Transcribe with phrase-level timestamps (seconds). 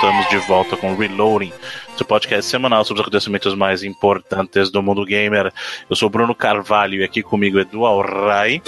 [0.00, 1.52] Estamos de volta com Reloading,
[1.94, 5.52] seu podcast semanal sobre os acontecimentos mais importantes do mundo gamer.
[5.90, 8.62] Eu sou Bruno Carvalho e aqui comigo é Edu Alray.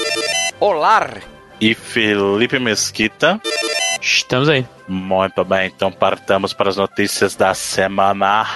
[0.61, 1.09] Olá!
[1.59, 3.41] E Felipe Mesquita.
[3.99, 4.67] Estamos aí.
[4.87, 8.47] Muito bem, então partamos para as notícias da semana.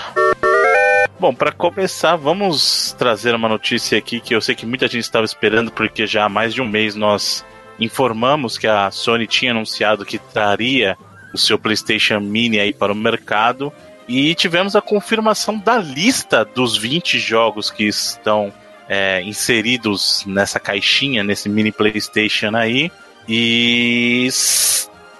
[1.18, 5.24] Bom, para começar, vamos trazer uma notícia aqui que eu sei que muita gente estava
[5.24, 7.43] esperando, porque já há mais de um mês nós
[7.80, 10.95] informamos que a Sony tinha anunciado que traria
[11.36, 13.72] o seu PlayStation Mini aí para o mercado
[14.08, 18.52] e tivemos a confirmação da lista dos 20 jogos que estão
[18.88, 22.90] é, inseridos nessa caixinha, nesse mini PlayStation aí.
[23.28, 24.28] E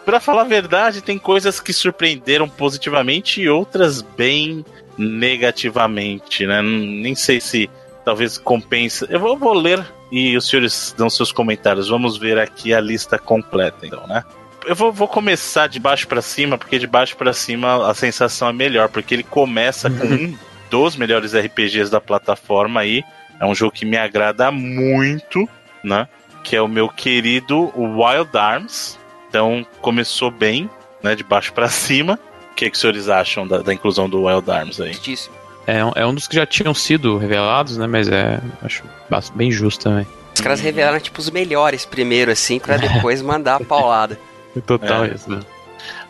[0.05, 4.64] para falar a verdade, tem coisas que surpreenderam positivamente e outras bem
[4.97, 6.62] negativamente, né?
[6.62, 7.69] Nem sei se
[8.05, 9.06] talvez compensa.
[9.11, 11.89] Eu vou, vou ler e os senhores dão seus comentários.
[11.89, 14.23] Vamos ver aqui a lista completa, então, né?
[14.67, 18.48] Eu vou, vou começar de baixo para cima, porque de baixo para cima a sensação
[18.48, 20.36] é melhor, porque ele começa com um
[20.70, 23.05] dos melhores RPGs da plataforma aí.
[23.39, 25.48] É um jogo que me agrada muito,
[25.84, 26.08] né?
[26.42, 28.98] Que é o meu querido Wild Arms.
[29.28, 30.69] Então começou bem,
[31.03, 31.14] né?
[31.14, 32.19] De baixo para cima.
[32.51, 34.92] O que, que os senhores acham da, da inclusão do Wild Arms aí?
[34.92, 35.34] Justíssimo.
[35.67, 37.86] É, um- é um dos que já tinham sido revelados, né?
[37.86, 38.41] Mas é.
[38.62, 38.83] Acho
[39.34, 40.06] bem justo também.
[40.34, 44.19] Os caras revelaram, tipo, os melhores primeiro, assim, pra depois mandar a paulada.
[44.62, 45.09] Total É.
[45.09, 45.41] isso, né?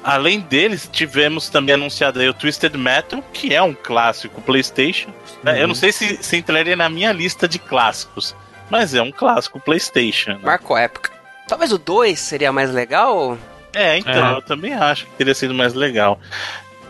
[0.02, 5.10] Além deles, tivemos também anunciado aí o Twisted Metal, que é um clássico PlayStation.
[5.42, 5.60] né?
[5.62, 8.34] Eu não sei se, se entraria na minha lista de clássicos,
[8.70, 10.32] mas é um clássico PlayStation.
[10.34, 10.38] né?
[10.42, 11.10] Marcou época.
[11.48, 13.36] Talvez o 2 seria mais legal?
[13.74, 14.38] É, então, É.
[14.38, 16.18] eu também acho que teria sido mais legal.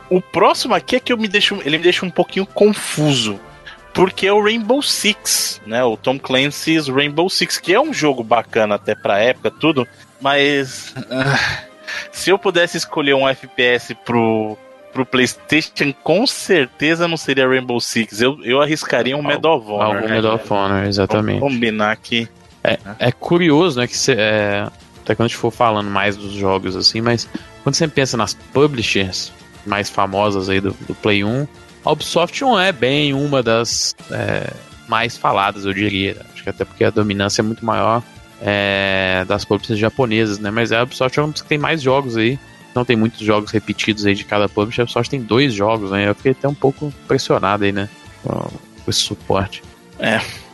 [0.09, 3.41] O próximo aqui é que eu me deixo, ele me deixa um pouquinho confuso.
[3.93, 5.83] Porque é o Rainbow Six, né?
[5.83, 9.89] O Tom Clancy's Rainbow Six, que é um jogo bacana até pra época, tudo,
[10.21, 10.95] mas.
[11.11, 11.65] ah,
[12.13, 14.57] se eu pudesse escolher um FPS pro,
[14.93, 18.21] pro PlayStation, com certeza não seria Rainbow Six.
[18.21, 19.83] Eu, eu arriscaria um Medal of Honor.
[19.83, 21.41] Algum né, Medal of Honor, exatamente.
[21.41, 22.29] Vamos combinar que.
[22.99, 23.87] É curioso, né?
[23.87, 24.67] Que cê, é,
[25.03, 27.29] até quando a gente for falando mais dos jogos assim, mas
[27.63, 29.33] quando você pensa nas publishers
[29.65, 31.47] mais famosas aí do, do Play 1,
[31.85, 34.53] a Ubisoft não é bem uma das é,
[34.89, 36.17] mais faladas, eu diria.
[36.33, 38.03] Acho que até porque a dominância é muito maior
[38.41, 40.51] é, das publishers japonesas, né?
[40.51, 42.39] Mas a Ubisoft é uma das que tem mais jogos aí.
[42.75, 46.09] Não tem muitos jogos repetidos aí de cada publisher, a Ubisoft tem dois jogos, né?
[46.09, 47.89] Eu fiquei até um pouco impressionado aí, né?
[48.23, 49.63] Com esse suporte.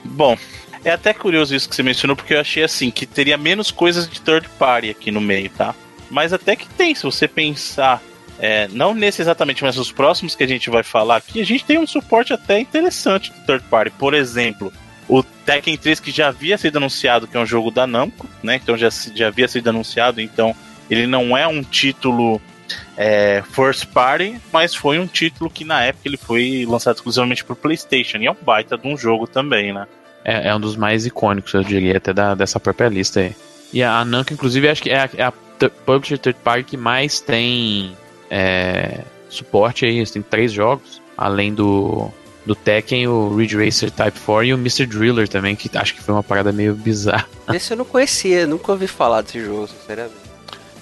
[0.04, 0.36] Bom,
[0.84, 4.08] é até curioso isso que você mencionou, porque eu achei assim, que teria menos coisas
[4.08, 5.74] de third party aqui no meio, tá?
[6.10, 8.02] Mas até que tem, se você pensar,
[8.38, 11.64] é, não nesse exatamente, mas nos próximos que a gente vai falar aqui, a gente
[11.64, 13.90] tem um suporte até interessante de third party.
[13.98, 14.72] Por exemplo,
[15.12, 18.56] o Tekken 3 que já havia sido anunciado que é um jogo da Namco, né?
[18.56, 20.56] Então já, já havia sido anunciado, então
[20.90, 22.40] ele não é um título
[22.96, 27.54] é, first party, mas foi um título que na época ele foi lançado exclusivamente pro
[27.54, 29.86] PlayStation e é um baita de um jogo também, né?
[30.24, 33.36] É, é um dos mais icônicos, eu diria, até da, dessa própria lista aí.
[33.70, 35.32] E a Namco, inclusive, acho que é a, é a
[35.84, 37.94] publisher third party que mais tem
[38.30, 40.06] é, suporte aí.
[40.06, 42.10] Tem três jogos, além do,
[42.44, 44.86] do Tekken, o Ridge Racer Type 4 e o Mr.
[44.86, 47.28] Driller também, que acho que foi uma parada meio bizarra.
[47.54, 50.16] Esse eu não conhecia, nunca ouvi falar desse jogo, sinceramente.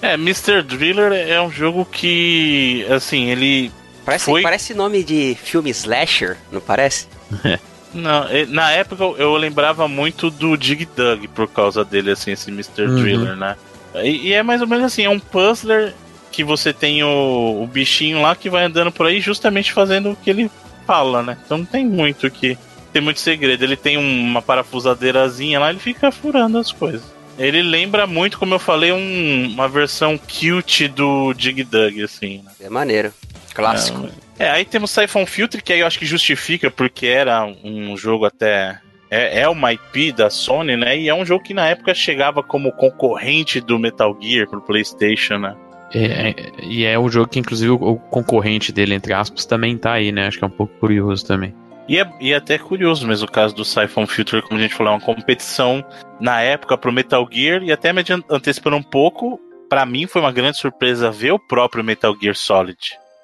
[0.03, 0.63] É, Mr.
[0.63, 3.71] Driller é um jogo que, assim, ele.
[4.05, 7.07] Parece, Foi- parece nome de filme slasher, não parece?
[7.93, 12.49] Não, na época eu- eu lembrava muito do Dig Dug por causa dele, assim, esse
[12.49, 12.83] Mr.
[12.83, 12.95] Uhum.
[13.03, 13.57] Driller, né?
[13.97, 15.93] E, e é mais ou menos assim, é um puzzler
[16.31, 20.17] que você tem o, o bichinho lá que vai andando por aí justamente fazendo o
[20.17, 20.49] que ele
[20.91, 21.37] fala, né?
[21.45, 22.59] Então não tem muito que.
[22.93, 23.63] Tem muito segredo.
[23.63, 27.03] Ele tem uma parafusadeirazinha lá, ele fica furando as coisas.
[27.39, 32.51] Ele lembra muito, como eu falei, um- uma versão cute do Dig Dug, assim, né?
[32.61, 33.13] É maneiro.
[33.55, 34.09] Clássico.
[34.39, 38.25] É, aí temos Siphon Filter, que aí eu acho que justifica, porque era um jogo
[38.25, 38.79] até.
[39.09, 40.99] É, é uma IP da Sony, né?
[40.99, 45.39] E é um jogo que na época chegava como concorrente do Metal Gear pro PlayStation,
[45.39, 45.55] né?
[45.93, 49.77] É, é- e é o jogo que, inclusive, o, o concorrente dele, entre aspas, também
[49.77, 50.27] tá aí, né?
[50.27, 51.55] Acho que é um pouco curioso também.
[51.89, 54.75] E é, e é até curioso mesmo o caso do Siphon Filter, como a gente
[54.75, 55.85] falou, é uma competição
[56.21, 60.31] na época pro Metal Gear, e até me antecipando um pouco, pra mim foi uma
[60.31, 62.79] grande surpresa ver o próprio Metal Gear Solid.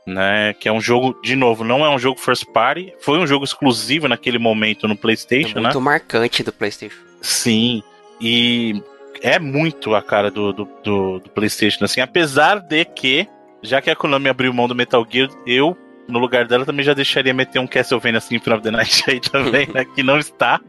[0.04, 3.26] Né, que é um jogo, de novo, não é um jogo first party, foi um
[3.26, 5.62] jogo exclusivo naquele momento no É PlayStation, né?
[5.64, 6.96] muito marcante do PlayStation.
[7.20, 7.82] Sim,
[8.20, 8.80] e
[9.22, 13.26] é muito a cara do, do, do, do PlayStation, assim, apesar de que,
[13.62, 15.76] já que a Konami abriu mão do Metal Gear, eu,
[16.08, 19.68] no lugar dela, também já deixaria meter um Castlevania Symphony of the Night aí também,
[19.74, 20.60] né, que não está,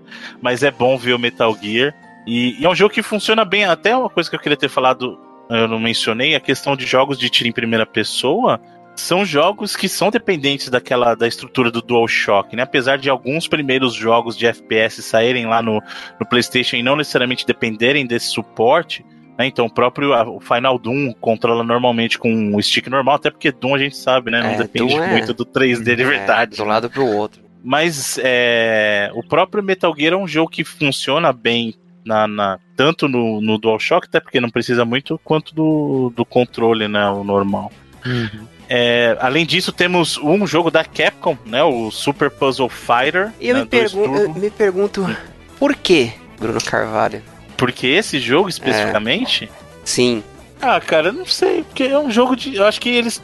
[0.41, 1.94] mas é bom ver o Metal Gear,
[2.25, 4.69] e, e é um jogo que funciona bem, até uma coisa que eu queria ter
[4.69, 8.59] falado eu não mencionei, a questão de jogos de tiro em primeira pessoa
[8.97, 12.63] são jogos que são dependentes daquela da estrutura do DualShock, né?
[12.63, 15.81] Apesar de alguns primeiros jogos de FPS saírem lá no,
[16.19, 19.05] no PlayStation e não necessariamente dependerem desse suporte,
[19.38, 19.45] né?
[19.45, 23.75] Então o próprio o Final Doom controla normalmente com o stick normal, até porque Doom
[23.75, 24.41] a gente sabe, né?
[24.41, 26.55] Não É, depende é- muito do 3D de É, verdade.
[26.55, 27.41] de um lado pro outro.
[27.63, 31.73] Mas é, o próprio Metal Gear é um jogo que funciona bem
[32.05, 36.88] na, na- tanto no, no DualShock, até porque não precisa muito, quanto do, do controle,
[36.88, 37.09] né?
[37.09, 37.71] O normal.
[38.69, 41.64] É, além disso, temos um jogo da Capcom, né?
[41.64, 43.31] O Super Puzzle Fighter.
[43.40, 45.08] E eu, né, me, pergun- eu me pergunto,
[45.58, 47.22] por que, Bruno Carvalho?
[47.56, 49.50] Porque esse jogo especificamente.
[49.84, 50.24] Sim,
[50.62, 51.64] Ah, cara, eu não sei.
[51.64, 52.56] Porque é um jogo de.
[52.56, 53.22] Eu acho que eles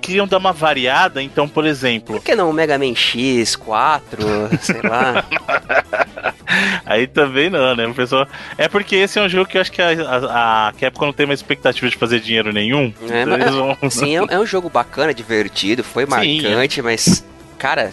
[0.00, 1.22] queriam dar uma variada.
[1.22, 5.24] Então, por exemplo, por que não o Mega Man X4, sei lá?
[6.84, 7.86] Aí também não, né?
[7.86, 8.26] O pessoal...
[8.58, 11.12] É porque esse é um jogo que eu acho que a, a, a Capcom não
[11.12, 12.92] tem uma expectativa de fazer dinheiro nenhum.
[13.08, 17.24] É, Então mas- vão- Sim, é, um- é um jogo bacana, divertido, foi marcante, mas,
[17.58, 17.92] cara,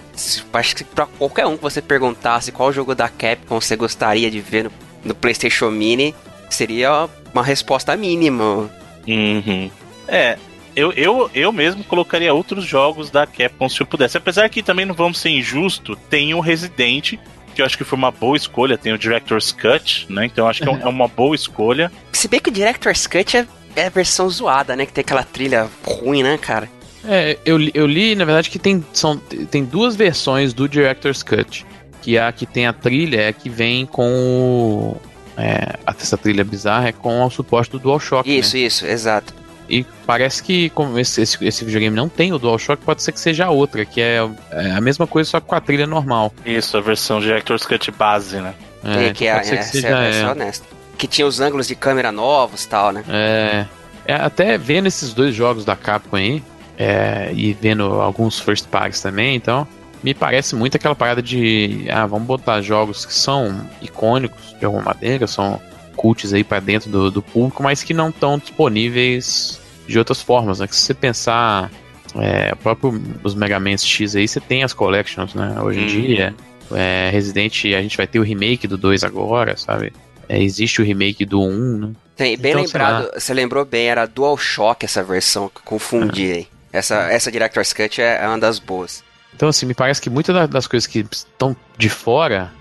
[0.54, 4.40] acho que pra qualquer um que você perguntasse qual jogo da Capcom você gostaria de
[4.40, 4.72] ver no,
[5.06, 6.16] no PlayStation Mini,
[6.50, 8.70] seria uma resposta mínima.
[9.08, 9.70] Uhum.
[10.08, 10.38] É,
[10.78, 14.18] eu, eu, eu mesmo colocaria outros jogos da Capcom se eu pudesse.
[14.18, 17.16] Apesar que também não vamos ser injusto, tem o Resident,
[17.56, 20.26] que eu acho que foi uma boa escolha, tem o Director's Cut, né?
[20.26, 21.92] Então eu acho que é é uma boa escolha.
[22.14, 24.86] Se bem que o Director's Cut é, é a versão zoada, né?
[24.86, 26.70] Que tem aquela trilha ruim, né, cara?
[27.04, 31.24] É, eu, li- eu li, na verdade, que tem, são, tem duas versões do Director's
[31.24, 31.66] Cut.
[32.02, 34.98] Que a que tem a trilha é a que vem com o.
[35.38, 38.28] É, essa trilha bizarra é com o suporte do DualShock.
[38.30, 38.36] né?
[38.36, 39.34] Isso, isso, exato.
[39.70, 43.20] E parece que, como esse, esse, esse videogame não tem o DualShock, pode ser que
[43.20, 46.34] seja a outra, que é, é a mesma coisa, só com a trilha normal.
[46.46, 48.54] Isso, a versão Director's Cut base, né?
[48.84, 50.66] É, que, que é, ser que seja é a versão é, honesta.
[50.98, 53.04] Que tinha os ângulos de câmera novos e tal, né?
[53.10, 53.66] é,
[54.06, 56.42] é, até vendo esses dois jogos da Capcom aí,
[56.78, 59.68] é, e vendo alguns first parties também, então
[60.04, 64.84] me parece muito aquela parada de ah, vamos botar jogos que são icônicos de alguma
[64.84, 65.60] maneira, são
[65.98, 70.60] cults aí pra dentro do, do público, mas que não estão disponíveis de outras formas,
[70.60, 70.68] né?
[70.68, 71.72] Que se você pensar
[72.16, 75.56] é, próprio os Mega Man X aí, você tem as collections, né?
[75.62, 75.88] Hoje em Uhum.
[75.88, 76.36] dia,
[76.72, 79.92] é, Resident, a gente vai ter o remake do 2 agora, sabe?
[80.30, 81.92] É, existe o remake do 1, né?
[82.16, 86.48] Tem, bem Então, lembrado, você lembrou bem, era DualShock essa versão, que confundi aí.
[86.74, 89.04] Essa, essa Director's Cut é, é uma das boas.
[89.36, 92.52] Então, assim, me parece que muitas da- das coisas que estão de fora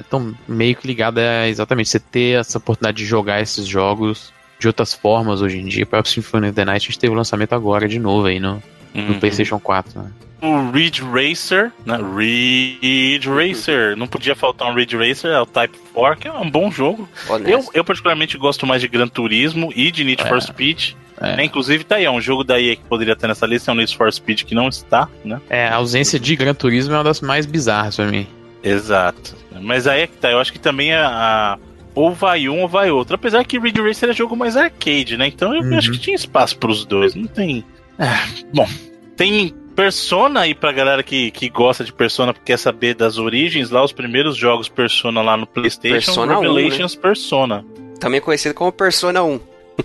[0.00, 4.66] estão meio que ligadas a exatamente você ter essa oportunidade de jogar esses jogos de
[4.68, 5.84] outras formas hoje em dia.
[5.84, 8.38] O próprio Symphony of the Night a gente teve o lançamento agora de novo aí
[8.38, 8.62] no,
[8.94, 9.18] no Uhum.
[9.18, 10.00] PlayStation 4.
[10.00, 10.10] Né?
[10.42, 11.98] O Ridge Racer, né?
[12.16, 13.96] Ridge Racer.
[13.96, 17.08] Não podia faltar um Ridge Racer, é o Type 4, que é um bom jogo.
[17.46, 20.90] Eu, eu particularmente gosto mais de Gran Turismo e de Need for Speed.
[21.20, 21.36] É.
[21.36, 21.44] né?
[21.44, 23.76] Inclusive, tá aí, é um jogo da EA que poderia estar nessa lista, é um
[23.76, 25.40] Need for Speed que não está, né?
[25.48, 28.26] É, a ausência de Gran Turismo é uma das mais bizarras pra mim.
[28.62, 29.36] Exato.
[29.60, 31.08] Mas aí é que tá, eu acho que também a.
[31.08, 31.58] a-
[31.94, 33.14] ou vai um ou vai outro.
[33.16, 35.26] Apesar que Ridge Racer é jogo mais arcade, né?
[35.26, 35.76] Então eu Uhum.
[35.76, 37.14] acho que tinha espaço pros dois.
[37.14, 37.62] Não tem.
[37.98, 38.66] Ah, bom,
[39.14, 43.70] tem Persona aí pra galera que, que gosta de Persona porque quer saber das origens.
[43.70, 47.64] Lá, os primeiros jogos Persona lá no PlayStation, Persona 1, Revelations Persona.
[48.00, 49.38] Também conhecido como Persona 1.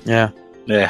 [0.07, 0.31] É.
[0.69, 0.89] É.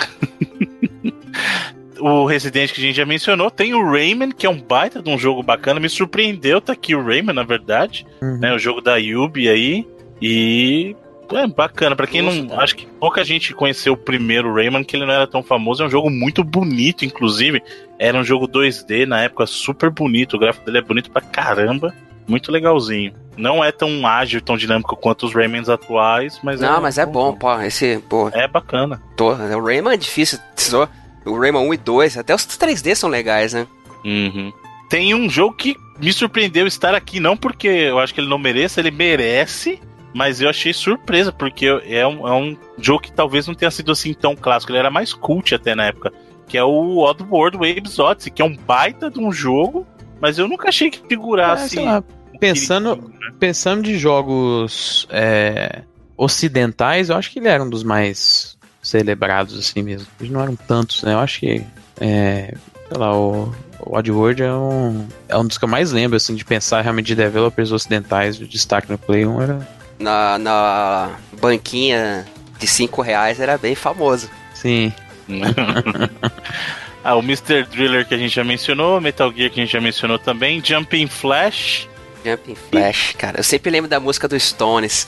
[1.99, 3.49] o Resident que a gente já mencionou.
[3.51, 5.79] Tem o Rayman, que é um baita de um jogo bacana.
[5.79, 8.05] Me surpreendeu tá aqui o Rayman, na verdade.
[8.21, 8.37] Uhum.
[8.39, 9.87] Né, o jogo da Yubi aí.
[10.21, 10.95] E.
[11.33, 12.31] É bacana, pra quem não.
[12.31, 12.53] Justo.
[12.53, 15.83] Acho que pouca gente conheceu o primeiro Rayman, que ele não era tão famoso.
[15.83, 17.61] É um jogo muito bonito, inclusive.
[17.99, 20.37] Era um jogo 2D na época, super bonito.
[20.37, 21.93] O gráfico dele é bonito pra caramba.
[22.25, 23.11] Muito legalzinho.
[23.35, 27.33] Não é tão ágil, tão dinâmico quanto os Raymans atuais, mas Não, mas é bom,
[27.33, 27.53] pô.
[27.61, 29.01] Esse, pô, É bacana.
[29.17, 30.39] tô, o Rayman é difícil.
[30.55, 30.89] só-
[31.27, 33.67] O Rayman 1 e 2, até os 3D são legais, né?
[34.05, 34.51] Uhum.
[34.89, 38.37] Tem um jogo que me surpreendeu estar aqui, não porque eu acho que ele não
[38.37, 39.79] mereça, ele merece,
[40.13, 43.91] mas eu achei surpresa, porque é um, é um jogo que talvez não tenha sido
[43.91, 46.13] assim tão clássico, ele era mais cult até na época,
[46.47, 49.85] que é o Oddworld Waves Odyssey, que é um baita de um jogo,
[50.21, 51.79] mas eu nunca achei que É, figurasse.
[51.79, 52.01] lá,
[52.39, 55.81] pensando, pensando de jogos é,
[56.15, 58.56] ocidentais, eu acho que ele era um dos mais
[58.87, 60.07] celebrados assim mesmo.
[60.19, 61.13] Eles não eram tantos, né?
[61.13, 61.63] Eu acho que
[61.99, 62.53] é,
[62.87, 66.35] sei lá, o, o Oddworld é um, é um dos que eu mais lembro assim
[66.35, 69.67] de pensar realmente de developers ocidentais, o destaque no Play 1 era
[69.99, 72.25] Na, na banquinha
[72.59, 74.29] de 5 reais era bem famoso.
[74.53, 74.91] sim.
[77.03, 77.63] ah, o Mr.
[77.65, 81.07] Driller que a gente já mencionou, Metal Gear que a gente já mencionou também, Jumping
[81.07, 81.89] Flash.
[82.23, 83.39] Jumping Flash, cara.
[83.39, 85.05] Eu sempre lembro da música do Stones.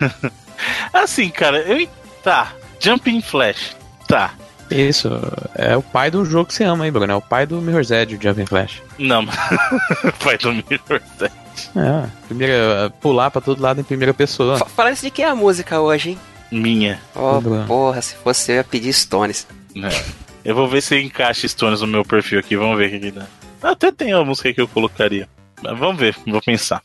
[0.92, 1.88] Assim, cara, eu.
[2.22, 3.76] Tá, Jumping Flash.
[4.06, 4.34] Tá.
[4.70, 5.08] Isso,
[5.54, 7.12] é o pai do jogo que você ama, hein, Bruno?
[7.12, 8.82] É o pai do Mirror's Edge, o Jumping Flash.
[8.98, 9.24] Não,
[10.22, 11.70] pai do Mirror's Edge.
[11.76, 14.58] É, primeira, pular pra todo lado em primeira pessoa.
[14.58, 16.18] Fala isso de quem é a música hoje, hein?
[16.50, 17.00] Minha.
[17.14, 19.46] Oh, porra, se fosse eu ia pedir Stones.
[19.76, 20.04] É.
[20.44, 23.10] Eu vou ver se encaixa Stones no meu perfil aqui, vamos ver o que, que
[23.10, 23.26] dá.
[23.62, 25.28] Até tem uma música que eu colocaria.
[25.62, 26.82] Mas vamos ver, vou pensar.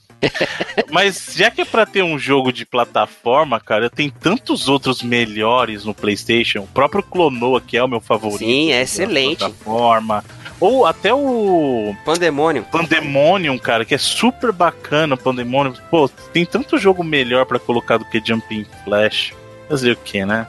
[0.92, 5.86] Mas já que é pra ter um jogo de plataforma, cara, tem tantos outros melhores
[5.86, 6.62] no PlayStation.
[6.62, 8.40] O próprio Clonoa, que é o meu favorito.
[8.40, 9.40] Sim, é excelente.
[9.40, 10.24] Plataforma.
[10.60, 11.96] Ou até o.
[12.06, 12.64] Pandemonium.
[12.64, 15.18] Pandemonium, cara, que é super bacana.
[15.18, 15.74] Pandemonium.
[15.90, 19.34] Pô, tem tanto jogo melhor para colocar do que Jumping Flash.
[19.68, 20.46] Fazer o que, né?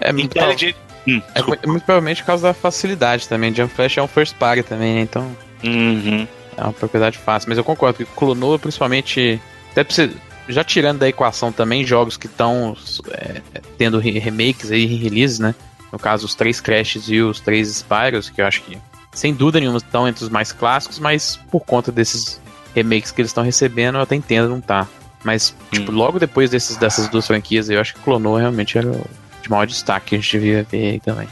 [0.00, 0.76] É, Intelligent.
[1.06, 3.54] Hum, é, muito provavelmente por causa da facilidade também.
[3.54, 5.00] Jump Flash é um first party também, né?
[5.02, 5.36] Então.
[5.62, 6.26] Uhum.
[6.56, 7.48] É uma propriedade fácil.
[7.48, 9.40] Mas eu concordo que Clonoa, principalmente.
[9.72, 10.10] Até você,
[10.48, 12.76] já tirando da equação também jogos que estão
[13.10, 13.40] é,
[13.76, 15.54] tendo remakes aí, releases, né?
[15.90, 18.78] No caso, os três Crashes e os três Spyros, que eu acho que,
[19.12, 22.40] sem dúvida nenhuma, estão entre os mais clássicos, mas por conta desses
[22.74, 24.88] remakes que eles estão recebendo, eu até entendo não tá.
[25.22, 25.94] Mas, tipo, hum.
[25.94, 29.06] logo depois desses, dessas duas franquias, eu acho que Clonoa realmente era o
[29.44, 31.28] de maior destaque que a gente devia ver aí também.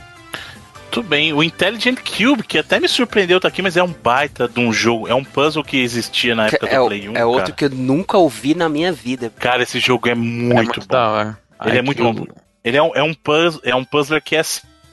[0.92, 1.32] Tudo bem.
[1.32, 4.70] O Intelligent Cube, que até me surpreendeu tá aqui, mas é um baita de um
[4.70, 5.08] jogo.
[5.08, 7.16] É um puzzle que existia na época é, do Play 1.
[7.16, 9.32] É outro que eu nunca ouvi na minha vida.
[9.38, 10.86] Cara, esse jogo é muito, é muito bom.
[10.86, 11.38] Da hora.
[11.64, 12.26] Ele é muito bom.
[12.62, 14.42] Ele é um, é um puzzle, é um puzzler que é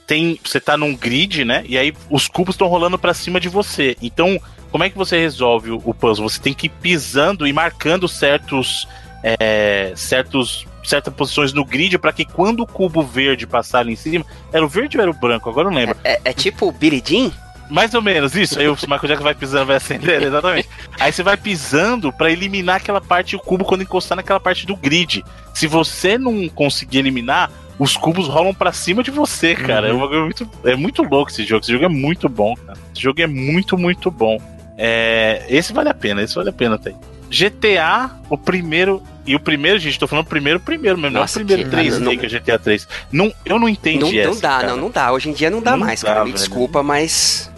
[0.06, 1.62] tem, você tá num grid, né?
[1.66, 3.94] E aí os cubos estão rolando para cima de você.
[4.00, 4.40] Então,
[4.72, 6.26] como é que você resolve o, o puzzle?
[6.26, 8.88] Você tem que ir pisando e marcando certos
[9.22, 13.96] é, certos certas posições no grid para que quando o cubo verde passar ali em
[13.96, 14.24] cima.
[14.52, 15.48] Era o verde ou era o branco?
[15.48, 15.96] Agora eu não lembro.
[16.04, 17.30] É, é, é tipo o Jean?
[17.70, 18.58] Mais ou menos, isso.
[18.58, 20.68] Aí o Michael Jackson vai pisando, vai acender, exatamente.
[20.98, 24.76] Aí você vai pisando para eliminar aquela parte, o cubo quando encostar naquela parte do
[24.76, 25.24] grid.
[25.54, 29.94] Se você não conseguir eliminar, os cubos rolam para cima de você, cara.
[29.94, 30.14] Uhum.
[30.14, 31.62] É, muito, é muito louco esse jogo.
[31.62, 32.78] Esse jogo é muito bom, cara.
[32.92, 34.38] Esse jogo é muito, muito bom.
[34.76, 36.92] É, esse vale a pena, esse vale a pena até.
[37.30, 39.02] GTA, o primeiro.
[39.24, 41.16] E o primeiro, gente, tô falando primeiro, primeiro mesmo.
[41.16, 42.88] Nossa, não é o primeiro 3 não, que é GTA 3.
[43.12, 44.68] Não, eu não entendi não, não dá, cara.
[44.68, 45.12] não, não dá.
[45.12, 46.20] Hoje em dia não dá não mais, dá, cara.
[46.20, 46.38] Me velho.
[46.38, 47.50] desculpa, mas.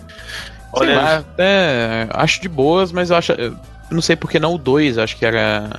[0.73, 3.33] Olha, lá, até acho de boas, mas eu acho.
[3.33, 3.57] Eu
[3.91, 5.71] não sei porque não o 2, acho que era.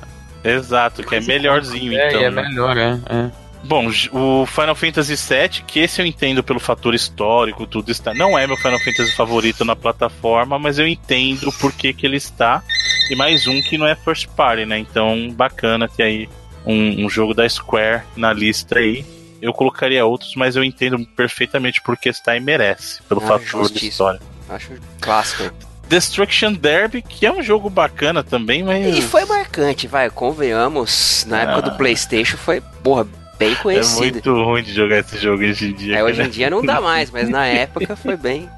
[0.42, 2.20] Exato, que é melhorzinho, é, então.
[2.20, 2.98] É, é melhor, é.
[3.08, 3.44] é.
[3.66, 8.12] Bom, o Final Fantasy VII, que esse eu entendo pelo fator histórico, tudo está.
[8.12, 12.18] Não é meu Final Fantasy favorito na plataforma, mas eu entendo por que, que ele
[12.18, 12.62] está.
[13.10, 14.78] E mais um que não é first party, né?
[14.78, 16.28] Então, bacana ter aí
[16.64, 19.04] um, um jogo da Square na lista aí.
[19.42, 23.70] Eu colocaria outros, mas eu entendo perfeitamente por que está e merece, pelo ah, fator
[23.70, 24.20] de história.
[24.48, 25.54] Acho clássico.
[25.86, 28.96] Destruction Derby, que é um jogo bacana também, mas.
[28.96, 31.26] E foi marcante, vai, convenhamos.
[31.28, 31.42] Na ah.
[31.42, 31.74] época do ah.
[31.74, 33.06] PlayStation foi, porra,
[33.38, 34.06] bem conhecido.
[34.06, 35.98] É muito ruim de jogar esse jogo hoje em dia.
[35.98, 38.48] É, hoje em dia não dá mais, mas na época foi bem.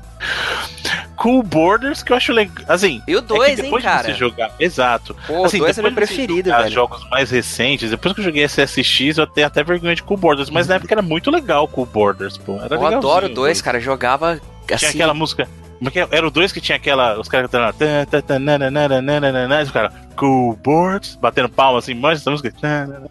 [1.16, 2.64] Cool Borders, que eu acho legal.
[2.68, 4.12] Assim, e o 2, é hein, cara?
[4.12, 5.16] Jogar, exato.
[5.26, 6.70] Pô, assim, o 2 é meu preferido, velho.
[6.70, 10.50] jogos mais recentes, depois que eu joguei SSX, eu tenho até vergonha de Cool Borders,
[10.50, 12.61] mas na época era muito legal Cool Borders, pô.
[12.61, 13.80] Era eu adoro o 2, cara.
[13.80, 14.76] Jogava assim.
[14.76, 15.49] Tinha aquela música.
[15.94, 17.18] É era o 2 que tinha aquela.
[17.18, 17.75] Os caras cantando.
[19.62, 19.92] Os caras.
[20.16, 21.16] Cool Boards.
[21.16, 22.52] Batendo palma assim, mas essa música.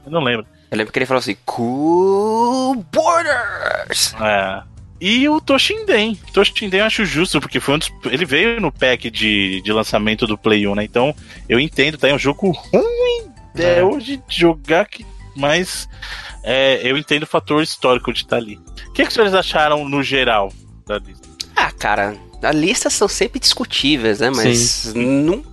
[0.07, 0.45] Não lembro.
[0.71, 4.15] Eu lembro que ele falou assim: Cool Borders!
[4.19, 4.63] É.
[4.99, 6.17] E o Toshinden.
[6.33, 10.25] Toshinden eu acho justo, porque foi um dos, ele veio no pack de, de lançamento
[10.25, 10.83] do Play 1, né?
[10.83, 11.13] Então
[11.49, 12.07] eu entendo, tá?
[12.07, 13.83] É um jogo ruim é.
[13.83, 15.87] hoje de jogar, que, mas
[16.43, 18.59] é, eu entendo o fator histórico de estar tá ali.
[18.87, 20.51] O que, que vocês acharam no geral
[20.85, 21.27] da lista?
[21.55, 24.29] Ah, cara, as listas são sempre discutíveis, né?
[24.29, 25.43] Mas, num,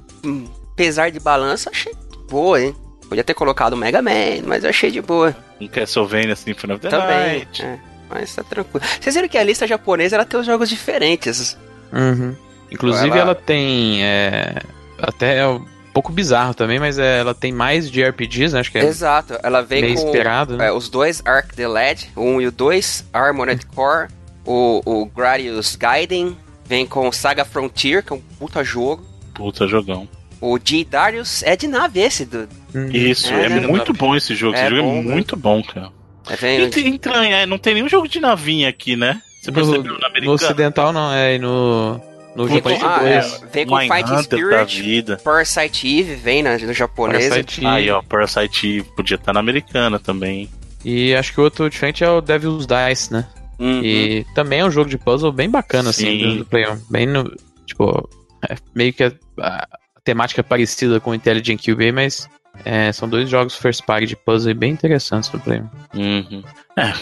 [0.73, 1.93] apesar de balanço, achei
[2.29, 2.75] boa, hein?
[3.09, 5.37] Podia ter colocado o Mega Man, mas eu achei de boa.
[5.61, 7.63] Um Castlevania Symphony of the Também, Night.
[7.63, 7.79] É,
[8.13, 8.85] mas tá tranquilo.
[9.01, 11.57] Vocês viram que a lista japonesa ela tem os jogos diferentes.
[11.93, 12.35] Uhum.
[12.71, 14.03] Inclusive ela, ela tem.
[14.03, 14.63] É,
[14.99, 18.61] até é um pouco bizarro também, mas é, ela tem mais de RPGs, né?
[18.61, 18.85] Acho que é.
[18.85, 20.69] Exato, ela vem meio com esperado, né?
[20.69, 24.09] é, os dois Arc the Led, o 1 e o 2, Armored Core,
[24.47, 29.05] o, o Gradius Gaiden, vem com Saga Frontier, que é um puta jogo.
[29.35, 30.09] Puta jogão.
[30.41, 32.89] O G Darius é de nave esse do, Hum.
[32.91, 34.57] Isso, é, é muito bom esse jogo.
[34.57, 35.43] É esse jogo é bom, é muito né?
[35.43, 35.91] bom, cara.
[36.29, 36.69] É bem...
[36.69, 39.21] Estranho, é, não tem nenhum jogo de navinha aqui, né?
[39.41, 40.27] Você no, percebeu no americano?
[40.27, 42.01] No ocidental não, é, e no...
[42.35, 43.21] No japonês ah, é,
[43.53, 47.29] vem com Fighting Spirit, Parasite Eve vem no, no japonês.
[47.29, 50.49] Parasite Aí, ó, Parasite Eve podia estar na americana também.
[50.83, 53.27] E acho que o outro diferente é o Devil's Dice, né?
[53.59, 53.81] Uhum.
[53.85, 56.27] E também é um jogo de puzzle bem bacana, assim, Sim.
[56.27, 56.77] assim, do Play 1.
[56.91, 57.31] Bem no,
[57.67, 58.09] tipo,
[58.49, 59.69] é meio que a, a,
[60.03, 62.29] temática parecida com Intelligent QB, mas
[62.65, 65.63] É, são dois jogos first party de puzzle bem interessantes do Play.
[65.95, 66.43] Uhum.
[66.77, 66.93] É,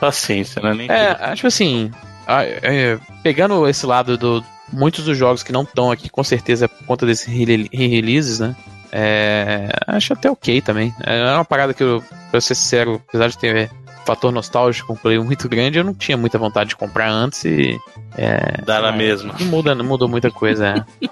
[0.00, 0.74] paciência, né?
[0.74, 1.90] Nem é, tipo assim,
[2.26, 4.44] é, pegando esse lado do.
[4.72, 8.54] Muitos dos jogos que não estão aqui, com certeza, é por conta desses re-releases, né?
[8.92, 10.94] É, acho até ok também.
[11.02, 13.68] É uma parada que eu, pra ser sincero, apesar de ter
[14.04, 17.44] fator nostálgico com o Play muito grande, eu não tinha muita vontade de comprar antes
[17.44, 17.78] e.
[18.16, 19.34] É, Dá na mesma.
[19.38, 21.06] Não, muda, não mudou muita coisa, é.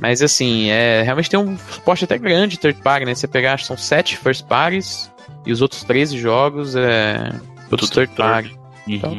[0.00, 3.14] Mas assim, é, realmente tem um suporte até grande third party, né?
[3.14, 5.10] Você pegar, acho que são sete first parties
[5.44, 7.32] e os outros 13 jogos é.
[7.68, 8.58] Todos Tudo third party.
[8.88, 8.94] Uhum.
[8.94, 9.18] Então,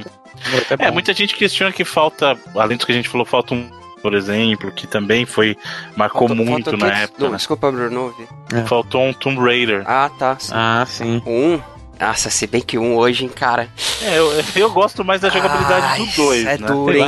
[0.67, 3.69] tá é, muita gente questiona que falta, além do que a gente falou, falta um,
[4.01, 5.55] por exemplo, que também foi.
[5.95, 7.23] marcou falta, muito falta na época.
[7.23, 7.37] Não, né?
[7.37, 8.27] desculpa, Bruno, não ouvi.
[8.51, 8.63] É.
[8.65, 9.83] Faltou um Tomb Raider.
[9.85, 10.37] Ah, tá.
[10.39, 10.51] Sim.
[10.53, 11.21] Ah, sim.
[11.25, 11.61] Um.
[12.01, 13.69] Nossa, se bem que um hoje, hein, cara.
[14.01, 16.45] É, eu, eu gosto mais da jogabilidade Ai, do 2.
[16.47, 16.67] É né?
[16.67, 17.05] duro, hein?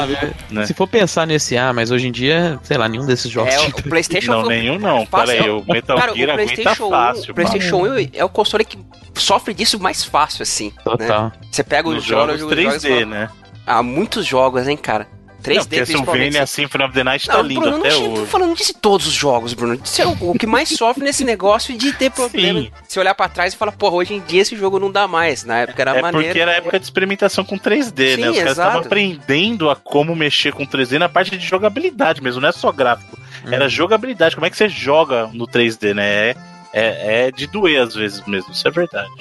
[0.52, 0.68] Né?
[0.68, 3.56] Se for pensar nesse ah, mas hoje em dia, sei lá, nenhum desses jogos.
[3.56, 5.04] É, o PlayStation Não, nenhum não.
[5.08, 7.32] Pera aí, o Metal cara, Gear o PlayStation 1, fácil.
[7.32, 8.78] O PlayStation 1 é o console que
[9.16, 10.68] sofre disso mais fácil, assim.
[10.68, 10.84] Né?
[10.84, 11.24] Total.
[11.24, 11.32] Né?
[11.50, 13.30] Você pega os jogos, jogos 3D, jogos, né?
[13.66, 15.08] Há muitos jogos, hein, cara.
[15.44, 18.22] 3D, não, Castlevania Symphony of the Night tá lindo Bruno, até não hoje.
[18.22, 19.80] Tô falando disso todos os jogos, Bruno.
[19.84, 22.62] Isso é o, que mais sofre nesse negócio de ter problema.
[22.62, 22.72] Sim.
[22.88, 25.44] Se olhar pra trás e falar, porra, hoje em dia esse jogo não dá mais.
[25.44, 26.28] Na época era é maneiro.
[26.28, 28.30] porque era época de experimentação com 3D, Sim, né?
[28.30, 32.50] Os caras estavam aprendendo a como mexer com 3D na parte de jogabilidade mesmo, não
[32.50, 33.18] é só gráfico.
[33.46, 33.52] Hum.
[33.52, 36.30] Era jogabilidade, como é que você joga no 3D, né?
[36.30, 36.36] É,
[36.74, 39.12] é, é de doer às vezes mesmo, isso é verdade.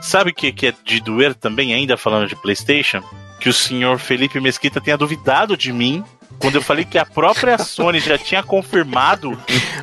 [0.00, 3.02] Sabe o que, que é de doer também, ainda falando de PlayStation?
[3.42, 6.04] Que o senhor Felipe Mesquita tenha duvidado de mim
[6.38, 9.38] quando eu falei que a própria Sony já tinha confirmado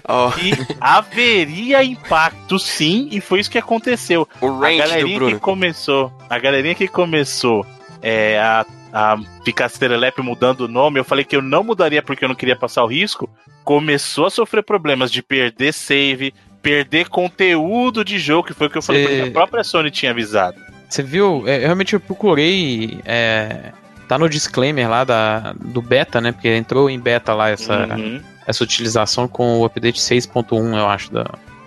[0.07, 0.31] oh.
[0.31, 4.27] que haveria impacto sim, e foi isso que aconteceu.
[4.41, 7.65] O a galerinha que começou, a galerinha que começou
[8.01, 12.25] é, a, a ficar serelepe mudando o nome, eu falei que eu não mudaria porque
[12.25, 13.29] eu não queria passar o risco,
[13.63, 18.77] começou a sofrer problemas de perder save, perder conteúdo de jogo, que foi o que
[18.77, 19.09] eu falei, Cê...
[19.09, 20.68] porque a própria Sony tinha avisado.
[20.89, 21.47] Você viu?
[21.47, 23.71] É, realmente eu procurei é,
[24.09, 26.31] tá no disclaimer lá da, do beta, né?
[26.31, 28.19] Porque entrou em beta lá essa, uhum.
[28.47, 31.25] essa utilização com o update 6.1, eu acho, da,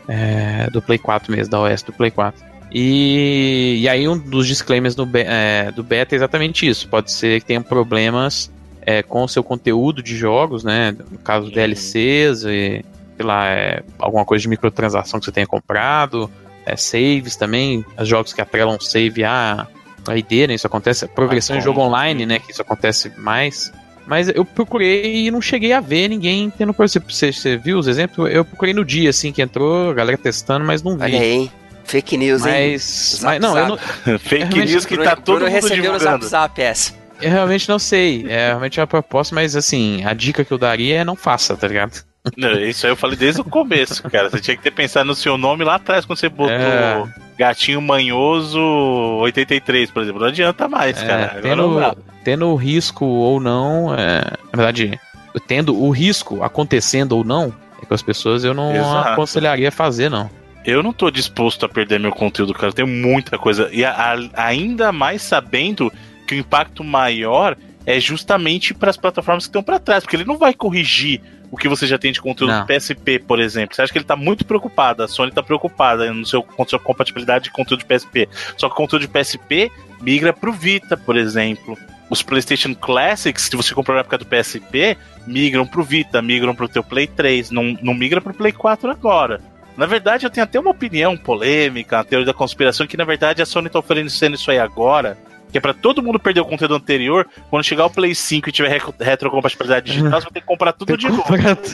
[0.09, 2.45] é, do Play 4 mesmo, da OS do Play 4.
[2.73, 6.89] E, e aí um dos disclaimers do, é, do beta é exatamente isso.
[6.89, 10.97] Pode ser que tenha problemas é, com o seu conteúdo de jogos, né?
[11.13, 11.53] No caso uhum.
[11.53, 12.85] DLCs e,
[13.17, 16.29] sei lá, é, alguma coisa de microtransação que você tenha comprado,
[16.67, 19.67] é, saves também, jogos que atrelam save a
[20.07, 20.55] a ID, né?
[20.55, 21.07] Isso acontece.
[21.07, 22.39] Progressão em jogo online, né?
[22.39, 23.73] Que isso acontece mais.
[24.07, 27.87] Mas eu procurei e não cheguei a ver ninguém tendo por você, você viu os
[27.87, 28.33] exemplos?
[28.33, 31.05] Eu procurei no dia, assim, que entrou, a galera testando, mas não vi.
[31.05, 31.51] Olha aí,
[31.85, 32.73] Fake news, hein?
[32.73, 33.79] Mas, mas não, eu não.
[34.19, 36.25] Fake news que tá todo mundo recebeu divulgando.
[36.25, 36.95] no Zap Zap essa.
[37.21, 38.27] Eu realmente não sei.
[38.29, 41.57] É realmente é a proposta, mas assim, a dica que eu daria é não faça,
[41.57, 42.05] tá ligado?
[42.37, 44.31] Não, isso aí eu falei desde o começo, cara.
[44.31, 47.05] Você tinha que ter pensado no seu nome lá atrás quando você botou é...
[47.37, 50.21] Gatinho Manhoso 83, por exemplo.
[50.21, 51.41] Não adianta mais, é, cara.
[51.43, 54.21] Tendo, tendo o risco ou não, é,
[54.53, 55.01] na verdade,
[55.49, 59.09] tendo o risco acontecendo ou não, é com as pessoas eu não Exato.
[59.09, 60.31] aconselharia fazer, não.
[60.65, 62.73] Eu não tô disposto a perder meu conteúdo, cara.
[62.73, 63.69] Tem muita coisa.
[63.73, 65.93] E a, a, ainda mais sabendo
[66.25, 70.25] que o impacto maior é justamente para as plataformas que estão para trás, porque ele
[70.25, 71.21] não vai corrigir
[71.53, 72.67] o que você já tem de conteúdo não.
[72.67, 73.77] PSP, por exemplo.
[73.77, 76.67] Você acha que ele está muito preocupado, a Sony está preocupada no seu, com a
[76.67, 78.27] sua compatibilidade de conteúdo de PSP.
[78.57, 81.77] Só que o conteúdo de PSP migra para o Vita, por exemplo.
[82.09, 86.55] Os PlayStation Classics, se você comprou na época do PSP, migram para o Vita, migram
[86.55, 89.39] para o teu Play 3, não, não migra para o Play 4 agora.
[89.77, 93.43] Na verdade, eu tenho até uma opinião polêmica, uma teoria da conspiração, que na verdade
[93.43, 95.19] a Sony está oferecendo isso aí agora
[95.53, 97.29] que é pra todo mundo perder o conteúdo anterior.
[97.51, 100.97] Quando chegar o Play 5 e tiver retrocompatibilidade digital, você vai ter que comprar tudo
[100.97, 101.23] de novo.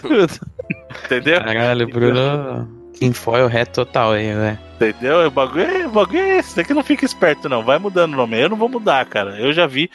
[0.02, 0.40] tudo.
[1.06, 1.40] Entendeu?
[1.40, 2.76] Caralho, Bruno.
[2.98, 4.58] Tinfoil reto total aí, velho.
[4.74, 5.26] Entendeu?
[5.26, 6.56] O bagulho, é, o bagulho é esse.
[6.56, 7.62] Daqui não fica esperto, não.
[7.62, 8.40] Vai mudando o nome.
[8.40, 9.38] Eu não vou mudar, cara.
[9.38, 9.88] Eu já vi.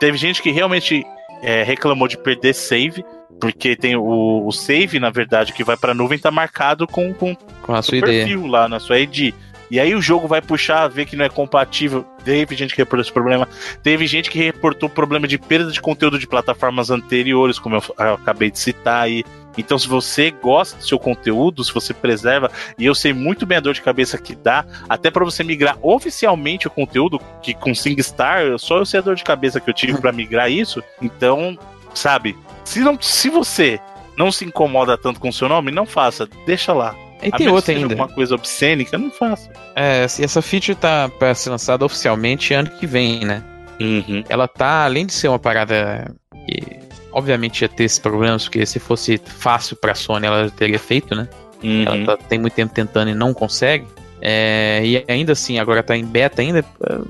[0.00, 1.04] Teve gente que realmente
[1.40, 3.04] é, reclamou de perder save.
[3.40, 7.36] Porque tem o, o, save, na verdade, que vai pra nuvem, tá marcado com, com,
[7.62, 8.50] com a sua perfil ID.
[8.50, 9.32] lá na sua ID.
[9.70, 12.04] E aí o jogo vai puxar, ver que não é compatível.
[12.24, 13.48] Teve gente que reportou esse problema.
[13.82, 18.14] Teve gente que reportou problema de perda de conteúdo de plataformas anteriores, como eu, eu
[18.14, 19.24] acabei de citar aí.
[19.56, 23.58] Então, se você gosta do seu conteúdo, se você preserva, e eu sei muito bem
[23.58, 27.74] a dor de cabeça que dá, até para você migrar oficialmente o conteúdo, que com
[27.74, 30.82] SingStar, só eu sei a dor de cabeça que eu tive para migrar isso.
[31.02, 31.58] Então,
[31.92, 33.80] sabe, se, não, se você
[34.16, 36.94] não se incomoda tanto com o seu nome, não faça, deixa lá.
[37.22, 37.94] E tem outra ainda.
[37.94, 39.50] Uma coisa obscênica, não faço.
[39.74, 43.42] É, essa feature tá para ser lançada oficialmente ano que vem, né?
[43.80, 44.24] Uhum.
[44.28, 46.14] Ela tá, além de ser uma parada
[46.46, 46.78] que
[47.12, 51.28] obviamente ia ter esses problemas, porque se fosse fácil pra Sony ela teria feito, né?
[51.62, 51.84] Uhum.
[51.84, 53.86] Ela tá, tem muito tempo tentando e não consegue.
[54.20, 56.64] É, e ainda assim, agora tá em beta ainda, é,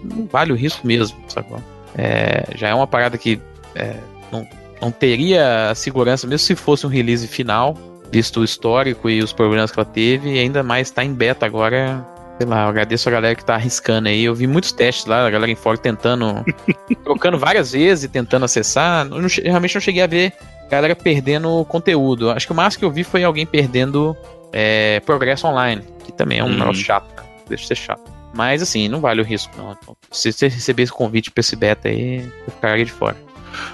[0.05, 1.63] não vale o risco mesmo, sacou?
[1.97, 3.41] É, já é uma parada que
[3.75, 3.97] é,
[4.31, 4.47] não,
[4.81, 7.77] não teria segurança, mesmo se fosse um release final,
[8.11, 11.47] visto o histórico e os problemas que ela teve, e ainda mais tá em beta
[11.47, 12.07] agora.
[12.39, 14.25] Sei lá, eu agradeço a galera que tá arriscando aí.
[14.25, 16.45] Eu vi muitos testes lá, a galera em fora tentando,
[17.03, 19.07] trocando várias vezes e tentando acessar.
[19.07, 20.33] Eu não, realmente não cheguei a ver
[20.69, 22.31] galera perdendo conteúdo.
[22.31, 24.17] Acho que o máximo que eu vi foi alguém perdendo
[24.53, 26.59] é, progresso online, que também é um uhum.
[26.59, 27.25] negócio chato, né?
[27.49, 28.13] deixa de ser chato.
[28.35, 29.73] Mas assim, não vale o risco, não.
[29.73, 33.17] Então, se você receber esse convite pra esse beta aí, eu ficaria de fora.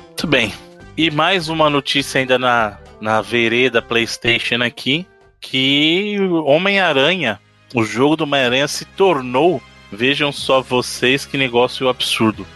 [0.07, 0.53] Muito bem.
[0.97, 5.07] E mais uma notícia ainda na, na vereda PlayStation aqui,
[5.40, 7.40] que Homem-Aranha,
[7.74, 12.46] o jogo do Homem-Aranha se tornou, vejam só vocês que negócio absurdo.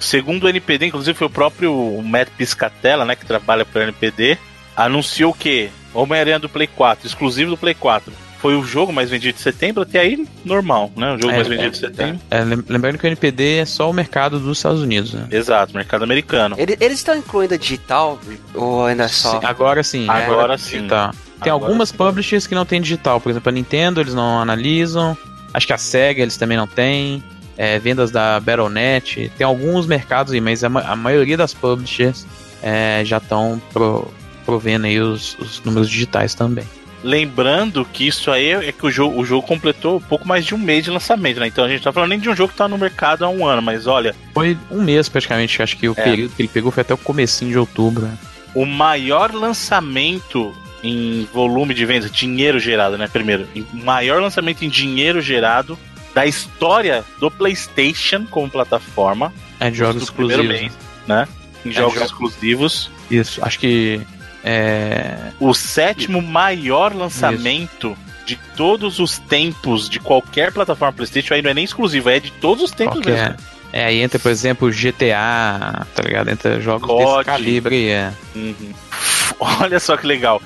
[0.00, 4.38] Segundo o NPD, inclusive foi o próprio Matt Piscatella, né, que trabalha para o NPD,
[4.76, 9.34] anunciou que Homem-Aranha do Play 4, exclusivo do Play 4, foi o jogo mais vendido
[9.36, 11.14] de setembro, até aí normal, né?
[11.14, 12.20] O jogo é, mais vendido é, de setembro.
[12.30, 15.26] É, lembrando que o NPD é só o mercado dos Estados Unidos, né?
[15.30, 16.56] Exato, mercado americano.
[16.58, 18.18] Eles estão incluindo a digital
[18.54, 19.40] ou ainda é só?
[19.40, 20.08] Sim, agora sim.
[20.08, 20.86] Agora sim.
[20.86, 21.10] Tá.
[21.42, 21.96] Tem agora algumas sim.
[21.96, 25.16] publishers que não tem digital, por exemplo, a Nintendo eles não analisam,
[25.52, 27.22] acho que a Sega eles também não têm.
[27.60, 32.24] É, vendas da Battle.net, tem alguns mercados aí, mas a, a maioria das publishers
[32.62, 34.06] é, já estão pro,
[34.46, 36.64] provendo aí os, os números digitais também.
[37.02, 40.58] Lembrando que isso aí é que o jogo, o jogo completou pouco mais de um
[40.58, 41.46] mês de lançamento, né?
[41.46, 43.46] Então a gente tá falando nem de um jogo que tá no mercado há um
[43.46, 44.14] ano, mas olha.
[44.34, 46.02] Foi um mês praticamente, acho que o é.
[46.02, 48.06] período que ele pegou foi até o comecinho de outubro.
[48.06, 48.18] Né?
[48.54, 53.08] O maior lançamento em volume de vendas, dinheiro gerado, né?
[53.08, 55.78] Primeiro, o maior lançamento em dinheiro gerado
[56.14, 59.32] da história do PlayStation como plataforma.
[59.60, 60.46] É de jogos exclusivos.
[60.46, 60.72] Mês,
[61.06, 61.28] né?
[61.64, 62.90] Em é jogos exclusivos.
[63.10, 64.00] Isso, acho que
[64.44, 65.32] é...
[65.40, 68.26] O sétimo maior lançamento Isso.
[68.26, 72.30] de todos os tempos de qualquer plataforma PlayStation aí não é nem exclusivo, é de
[72.32, 73.30] todos os tempos qualquer.
[73.30, 73.58] mesmo.
[73.72, 76.30] É, aí entra, por exemplo, GTA, tá ligado?
[76.30, 77.16] Entra jogos God.
[77.16, 78.12] desse calibre, é.
[78.34, 78.72] Uhum.
[79.60, 80.40] Olha só que legal.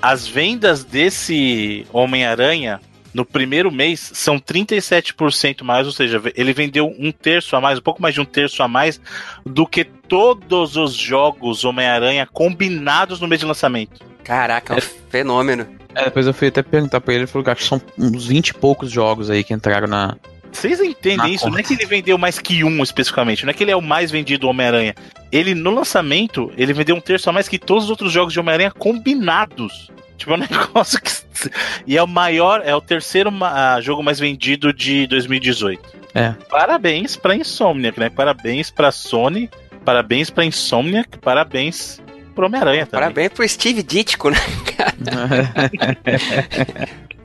[0.00, 2.80] As vendas desse Homem-Aranha
[3.12, 7.82] no primeiro mês são 37% mais, ou seja, ele vendeu um terço a mais, um
[7.82, 9.00] pouco mais de um terço a mais
[9.44, 14.00] do que todos os jogos Homem-Aranha combinados no mês de lançamento.
[14.24, 14.82] Caraca, é um é.
[15.10, 15.66] fenômeno.
[15.94, 18.26] É, depois eu fui até perguntar pra ele, ele falou que acho que são uns
[18.26, 20.16] 20 e poucos jogos aí que entraram na.
[20.52, 21.44] Vocês entendem isso?
[21.44, 21.52] Conta.
[21.52, 23.82] Não é que ele vendeu mais que um especificamente, não é que ele é o
[23.82, 24.94] mais vendido Homem-Aranha.
[25.30, 28.40] Ele, no lançamento, ele vendeu um terço a mais que todos os outros jogos de
[28.40, 29.90] Homem-Aranha combinados.
[30.20, 31.10] Tipo, é um negócio que.
[31.86, 35.98] E é o maior, é o terceiro uh, jogo mais vendido de 2018.
[36.14, 36.34] É.
[36.50, 38.10] Parabéns pra Insomniac, né?
[38.10, 39.48] Parabéns pra Sony,
[39.84, 42.00] parabéns pra Insomniac, parabéns
[42.34, 43.00] pro Homem-Aranha também.
[43.00, 44.36] Parabéns pro Steve Ditko, né?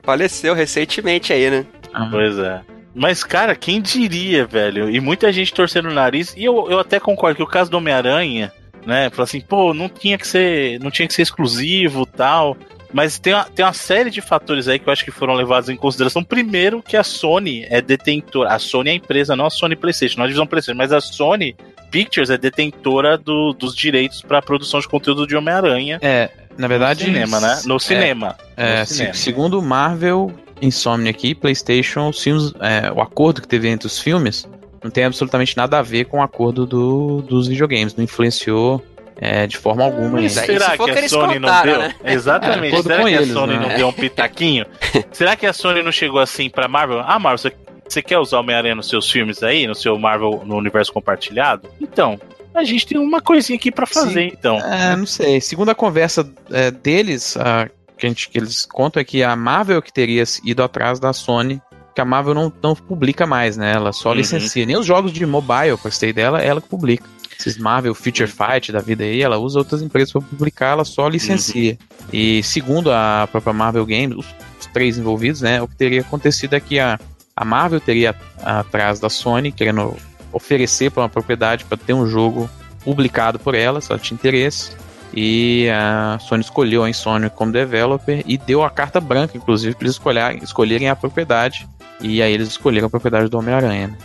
[0.02, 1.66] Faleceu recentemente aí, né?
[2.10, 2.60] Pois é.
[2.94, 4.88] Mas, cara, quem diria, velho?
[4.88, 6.32] E muita gente torcendo o nariz.
[6.34, 8.50] E eu, eu até concordo que o caso do Homem-Aranha,
[8.86, 9.10] né?
[9.10, 10.80] Falar assim, pô, não tinha que ser.
[10.80, 12.56] Não tinha que ser exclusivo tal.
[12.92, 15.68] Mas tem uma, tem uma série de fatores aí que eu acho que foram levados
[15.68, 16.22] em consideração.
[16.22, 18.50] Primeiro, que a Sony é detentora.
[18.50, 21.00] A Sony é a empresa, não a Sony PlayStation, não a divisão PlayStation, mas a
[21.00, 21.56] Sony
[21.90, 25.98] Pictures é detentora do, dos direitos para produção de conteúdo de Homem-Aranha.
[26.02, 27.06] É, na verdade.
[27.06, 27.62] No cinema, né?
[27.64, 28.36] No cinema.
[28.56, 29.14] É, no cinema.
[29.14, 34.48] segundo Marvel, Insomnia aqui, PlayStation, filmes, é, o acordo que teve entre os filmes
[34.82, 37.94] não tem absolutamente nada a ver com o acordo do, dos videogames.
[37.94, 38.82] Não influenciou
[39.18, 40.20] é, de forma alguma.
[40.20, 41.78] Mas será que, que a Sony não deu?
[41.78, 41.94] Né?
[42.04, 42.76] Exatamente.
[42.76, 43.66] É, será que eles, a Sony né?
[43.68, 44.66] não deu um pitaquinho?
[45.10, 47.00] será que a Sony não chegou assim pra Marvel?
[47.00, 47.52] Ah, Marvel, você,
[47.88, 51.68] você quer usar o Homem-Aranha nos seus filmes aí, no seu Marvel no universo compartilhado?
[51.80, 52.20] Então,
[52.54, 54.36] a gente tem uma coisinha aqui para fazer, Sim.
[54.36, 54.58] então.
[54.58, 55.40] É, não sei.
[55.40, 59.34] Segundo a conversa é, deles, a, que, a gente, que eles contam é que a
[59.34, 61.60] Marvel que teria ido atrás da Sony
[61.94, 63.72] que a Marvel não, não publica mais, né?
[63.72, 64.16] Ela só uhum.
[64.16, 64.66] licencia.
[64.66, 68.28] Nem os jogos de mobile, pra ter dela, é ela que publica esses Marvel Future
[68.28, 71.72] Fight da vida aí, ela usa outras empresas para publicar, ela só licencia.
[71.72, 72.08] Uhum.
[72.12, 74.26] E segundo a própria Marvel Games, os,
[74.58, 76.98] os, três envolvidos, né, o que teria acontecido é que a,
[77.34, 79.94] a Marvel teria atrás da Sony querendo
[80.32, 82.48] oferecer para uma propriedade para ter um jogo
[82.84, 84.70] publicado por ela, se ela tinha interesse.
[85.14, 89.84] E a Sony escolheu a Insomnia como developer e deu a carta branca, inclusive, para
[89.84, 91.66] eles escolherem, escolherem a propriedade.
[92.00, 93.88] E aí eles escolheram a propriedade do Homem-Aranha.
[93.88, 93.96] Né?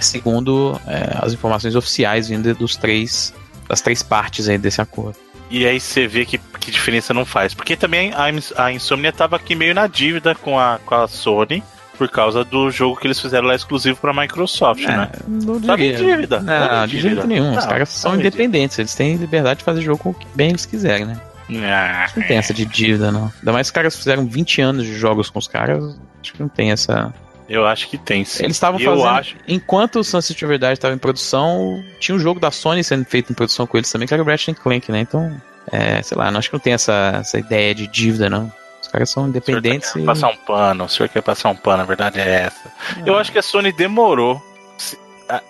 [0.00, 3.34] Segundo é, as informações oficiais vindas dos três
[3.68, 5.16] das três partes aí desse acordo.
[5.48, 7.54] E aí você vê que, que diferença não faz.
[7.54, 11.62] Porque também a, a Insomnia tava aqui meio na dívida com a, com a Sony
[12.00, 15.10] por causa do jogo que eles fizeram lá exclusivo pra Microsoft, é, né?
[15.28, 16.40] Não tava em dívida.
[16.40, 17.50] Não, de jeito nenhum.
[17.50, 20.48] Não, Os caras são independentes, eles têm liberdade de fazer jogo com o que bem
[20.48, 21.20] eles quiserem, né?
[21.62, 23.30] Ah, não tem essa de dívida, não.
[23.40, 26.48] Ainda mais os caras fizeram 20 anos de jogos com os caras, acho que não
[26.48, 27.12] tem essa.
[27.50, 28.44] Eu acho que tem, sim.
[28.44, 29.04] Eles estavam fazendo.
[29.04, 29.34] Acho...
[29.48, 33.34] Enquanto o Sunset Overdrive estava em produção, tinha um jogo da Sony sendo feito em
[33.34, 35.00] produção com eles também, que era o Ratchet Clank, né?
[35.00, 35.36] Então,
[35.72, 38.52] é, sei lá, não acho que não tem essa, essa ideia de dívida, não.
[38.80, 39.90] Os caras são independentes.
[39.90, 40.14] O senhor quer e...
[40.14, 42.72] passar um pano, o senhor quer passar um pano, a verdade é essa.
[43.04, 43.10] É.
[43.10, 44.40] Eu acho que a Sony demorou.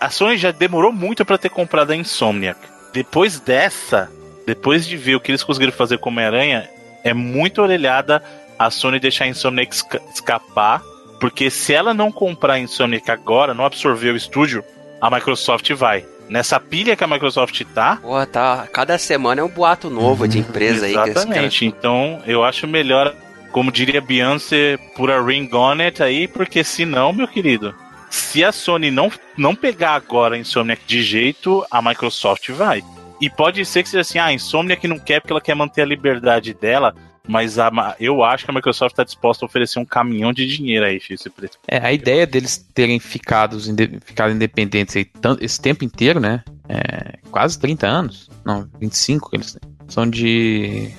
[0.01, 2.59] A Sony já demorou muito para ter comprado a Insomniac.
[2.95, 4.11] Depois dessa,
[4.47, 6.67] depois de ver o que eles conseguiram fazer com Homem-Aranha,
[7.05, 8.23] é muito orelhada
[8.59, 9.77] a Sony deixar a Insomniac
[10.15, 10.83] escapar
[11.21, 14.65] porque se ela não comprar a Insomniac agora, não absorver o estúdio,
[15.01, 16.05] a Microsoft vai.
[16.31, 17.97] Nessa pilha que a Microsoft tá.
[17.97, 18.67] Pô, tá.
[18.73, 20.97] Cada semana é um boato novo de empresa aí.
[20.97, 21.67] Exatamente.
[21.67, 23.15] Então, eu acho melhor,
[23.53, 27.75] como diria Beyoncé, put a ring on it aí, porque senão, meu querido,
[28.09, 32.83] se a Sony não, não pegar agora a Insomniac de jeito, a Microsoft vai.
[33.21, 35.83] E pode ser que seja assim, ah, a Insomniac não quer porque ela quer manter
[35.83, 36.95] a liberdade dela
[37.31, 40.85] mas a, eu acho que a Microsoft está disposta a oferecer um caminhão de dinheiro
[40.85, 41.59] aí, esse preço.
[41.69, 43.57] É, a ideia deles terem ficado,
[44.05, 45.09] ficado independentes aí,
[45.41, 46.43] esse tempo inteiro, né?
[46.69, 48.29] É, quase 30 anos.
[48.45, 49.71] Não, 25 que eles têm.
[49.87, 50.91] São de.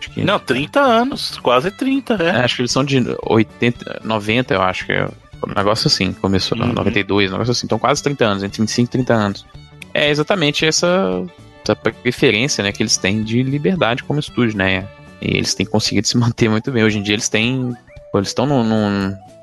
[0.00, 0.22] Que...
[0.22, 2.40] Não, 30 anos, quase 30, né?
[2.40, 6.12] É, acho que eles são de 80, 90, eu acho que é um negócio assim.
[6.12, 6.74] Começou uhum.
[6.74, 7.64] 92, um negócio assim.
[7.64, 9.46] Então quase 30 anos, entre 25 e 30 anos.
[9.94, 11.24] É exatamente essa,
[11.62, 14.86] essa preferência né, que eles têm de liberdade como estúdio, né?
[15.24, 16.84] E eles têm conseguido se manter muito bem.
[16.84, 17.74] Hoje em dia eles têm.
[18.14, 18.46] Eles estão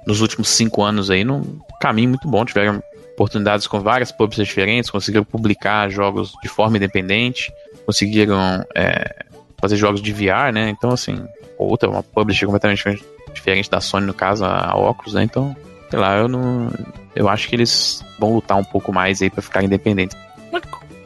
[0.08, 2.46] nos últimos cinco anos aí num caminho muito bom.
[2.46, 2.82] Tiveram
[3.14, 7.52] oportunidades com várias publishers diferentes, conseguiram publicar jogos de forma independente,
[7.86, 9.26] conseguiram é,
[9.60, 10.70] fazer jogos de VR, né?
[10.70, 11.24] Então, assim,
[11.58, 15.24] outra, uma publisher completamente diferente da Sony, no caso, a Oculus, né?
[15.24, 15.56] Então,
[15.90, 16.72] sei lá, eu não.
[17.16, 20.18] Eu acho que eles vão lutar um pouco mais aí para ficar independentes.
[20.52, 20.64] Mas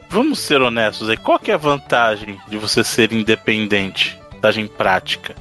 [0.09, 4.19] vamos ser honestos aí, qual que é a vantagem de você ser independente?
[4.45, 5.35] Vantagem prática?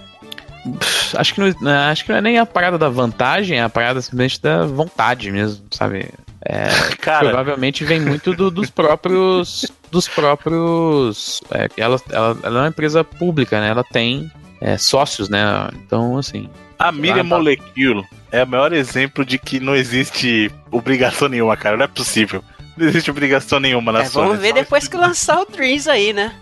[1.15, 3.69] Acho que, não, né, acho que não é nem a parada da vantagem, é a
[3.69, 6.09] parada simplesmente da vontade mesmo, sabe?
[6.43, 6.69] É,
[7.01, 7.27] Cara...
[7.27, 9.71] Provavelmente vem muito do, dos próprios.
[9.91, 11.43] dos próprios.
[11.51, 13.69] É, ela, ela, ela, é uma empresa pública, né?
[13.69, 15.45] Ela tem é, sócios, né?
[15.75, 16.49] Então, assim.
[16.79, 17.25] A Miriam tá...
[17.25, 21.77] Molecule é o maior exemplo de que não existe obrigação nenhuma, cara.
[21.77, 22.43] Não é possível.
[22.77, 24.29] Não existe obrigação nenhuma na é, Sony.
[24.29, 26.35] Vamos ver depois que lançar o Dreams aí, né?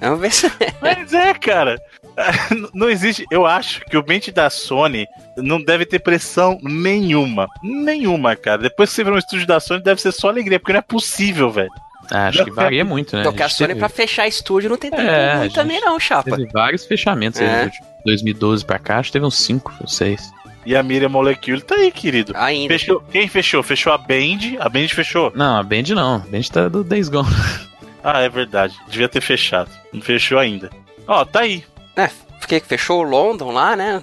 [0.00, 0.50] Vamos ver se.
[0.80, 1.80] Mas é, cara.
[2.74, 3.24] Não existe.
[3.30, 7.48] Eu acho que o mente da Sony não deve ter pressão nenhuma.
[7.62, 8.58] Nenhuma, cara.
[8.58, 10.82] Depois que você vê um estúdio da Sony, deve ser só alegria, porque não é
[10.82, 11.70] possível, velho.
[12.10, 13.22] Ah, acho que varia muito, né?
[13.22, 13.78] Porque a, a Sony teve...
[13.78, 16.30] pra fechar estúdio não tem tempo é, muito também, não, chapa.
[16.30, 17.62] Teve vários fechamentos é.
[17.62, 17.70] aí,
[18.04, 20.32] 2012 pra cá, acho que teve uns 5 ou 6.
[20.66, 22.32] E a Miriam Molecule tá aí, querido.
[22.36, 22.74] Ainda.
[22.74, 23.00] Fechou.
[23.10, 23.62] Quem fechou?
[23.62, 24.58] Fechou a Band?
[24.58, 25.32] A Band fechou?
[25.34, 26.16] Não, a Band não.
[26.16, 27.28] A Band tá do Days Gone.
[28.02, 28.78] Ah, é verdade.
[28.88, 29.70] Devia ter fechado.
[29.92, 30.70] Não fechou ainda.
[31.06, 31.64] Ó, tá aí.
[31.96, 32.08] É,
[32.38, 34.02] porque fechou o London lá, né?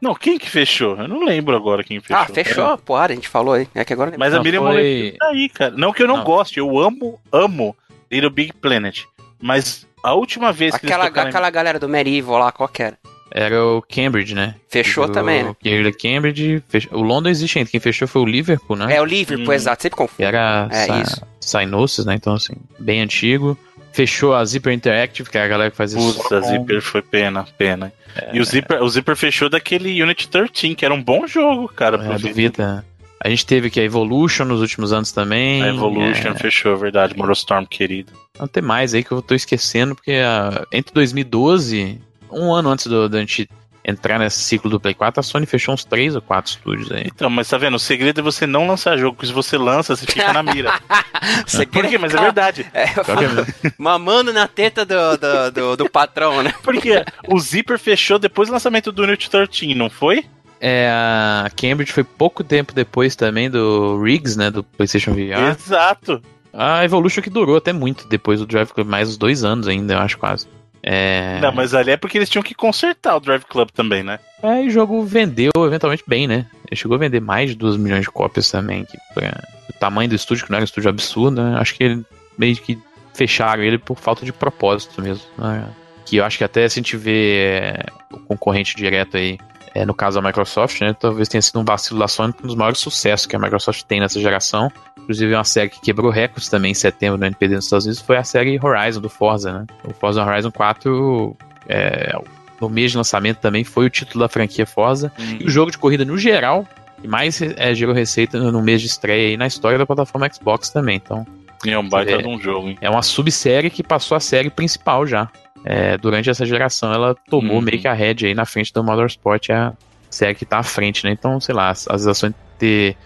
[0.00, 0.96] Não, quem que fechou?
[0.96, 2.16] Eu não lembro agora quem fechou.
[2.16, 3.68] Ah, fechou, pô, a gente falou aí.
[3.74, 5.14] É que agora Mas a Miriam foi...
[5.18, 5.74] Tá aí, cara.
[5.76, 7.76] Não que eu não, não, goste, eu amo, amo
[8.10, 9.04] Little Big Planet.
[9.40, 12.98] Mas a última vez que aquela, eles Aquela galera do Medieval lá, qual que era?
[13.34, 14.54] Era o Cambridge, né?
[14.68, 15.50] Fechou o, também, né?
[15.50, 16.98] O Cambridge, fechou.
[16.98, 17.70] o London existe ainda.
[17.70, 18.94] Quem fechou foi o Liverpool, né?
[18.94, 19.52] É, o Liverpool, hum.
[19.52, 19.82] exato.
[19.82, 20.22] Sempre confundo.
[20.22, 21.02] Era é,
[21.40, 22.14] Synosis, né?
[22.14, 23.56] Então, assim, bem antigo.
[23.92, 26.22] Fechou a Zipper Interactive, que é a galera que faz isso.
[26.22, 27.92] Puta, a Zipper foi pena, pena.
[28.16, 31.68] É, e o Zipper, o Zipper fechou daquele Unity 13, que era um bom jogo,
[31.68, 32.14] cara.
[32.14, 32.84] É, duvida.
[33.24, 35.62] A gente teve que a Evolution nos últimos anos também.
[35.62, 36.34] A Evolution é...
[36.34, 37.16] fechou, verdade.
[37.16, 38.12] Morostorm, querido.
[38.38, 42.00] Não tem mais aí que eu tô esquecendo, porque uh, entre 2012,
[42.32, 43.48] um ano antes do, do a gente
[43.84, 47.04] entrar nesse ciclo do Play 4, a Sony fechou uns 3 ou 4 estúdios aí.
[47.06, 47.74] Então, mas tá vendo?
[47.74, 50.72] O segredo é você não lançar jogo, porque se você lança, você fica na mira.
[51.72, 51.98] Por quê?
[51.98, 52.66] Mas é verdade.
[52.72, 52.86] É,
[53.76, 56.54] mamando na teta do, do, do, do, patrão, né?
[56.62, 60.24] Porque o Zipper fechou depois do lançamento do Unity 13, não foi?
[60.60, 65.56] É, a Cambridge foi pouco tempo depois também do Riggs, né, do PlayStation VR.
[65.58, 66.22] Exato.
[66.52, 69.94] A Evolution que durou até muito depois do Drive Club, mais uns dois anos ainda,
[69.94, 70.46] eu acho quase.
[70.82, 71.38] É...
[71.40, 74.18] Não, mas ali é porque eles tinham que consertar o Drive Club também, né?
[74.42, 76.46] É, e o jogo vendeu eventualmente bem, né?
[76.68, 78.84] Ele chegou a vender mais de 2 milhões de cópias também.
[78.84, 79.40] Que, pra...
[79.70, 81.56] O tamanho do estúdio, que não era um estúdio absurdo, né?
[81.58, 82.04] Acho que ele
[82.36, 82.78] meio que
[83.14, 85.24] fecharam ele por falta de propósito mesmo.
[85.38, 85.64] Né?
[86.04, 89.38] Que eu acho que até se a gente vê é, o concorrente direto aí,
[89.74, 90.94] é, no caso da Microsoft, né?
[90.98, 94.00] Talvez tenha sido um vacilo da Sony, um dos maiores sucessos que a Microsoft tem
[94.00, 94.70] nessa geração.
[94.98, 98.16] Inclusive, uma série que quebrou recordes também em setembro no NPD nos Estados Unidos foi
[98.16, 99.66] a série Horizon do Forza, né?
[99.84, 101.36] O Forza Horizon 4,
[101.68, 102.12] é,
[102.60, 105.10] no mês de lançamento também, foi o título da franquia Forza.
[105.18, 105.38] Hum.
[105.40, 106.66] E o jogo de corrida, no geral,
[107.00, 110.68] que mais é, gerou receita no mês de estreia aí na história da plataforma Xbox
[110.68, 110.96] também.
[110.96, 111.26] Então,
[111.66, 112.78] é um baita é, de um jogo, hein?
[112.80, 115.30] É uma subsérie que passou a série principal já.
[115.64, 117.62] É, durante essa geração ela tomou uhum.
[117.62, 119.72] meio que a head aí na frente do Motorsport, a
[120.10, 121.12] série que tá à frente, né?
[121.12, 122.96] Então, sei lá, as, as ações ter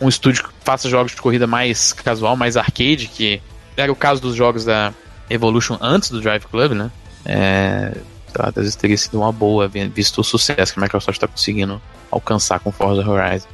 [0.00, 3.40] um estúdio que faça jogos de corrida mais casual, mais arcade, que
[3.76, 4.92] era o caso dos jogos da
[5.28, 6.90] Evolution antes do Drive Club, né?
[7.24, 7.92] É,
[8.38, 11.80] às vezes teria sido uma boa, visto o sucesso que a Microsoft está conseguindo
[12.10, 13.48] alcançar com Forza Horizon.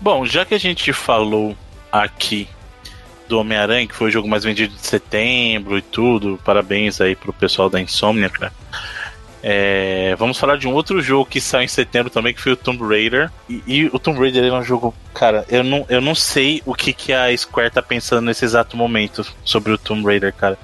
[0.00, 1.56] Bom, já que a gente falou
[1.90, 2.48] aqui
[3.28, 7.32] do Homem-Aranha, que foi o jogo mais vendido de setembro e tudo, parabéns aí pro
[7.32, 8.52] pessoal da Insomnia, cara.
[9.48, 12.56] É, vamos falar de um outro jogo que saiu em setembro também, que foi o
[12.56, 13.30] Tomb Raider.
[13.48, 16.74] E, e, o Tomb Raider é um jogo, cara, eu não, eu não sei o
[16.74, 20.58] que, que a Square tá pensando nesse exato momento sobre o Tomb Raider, cara.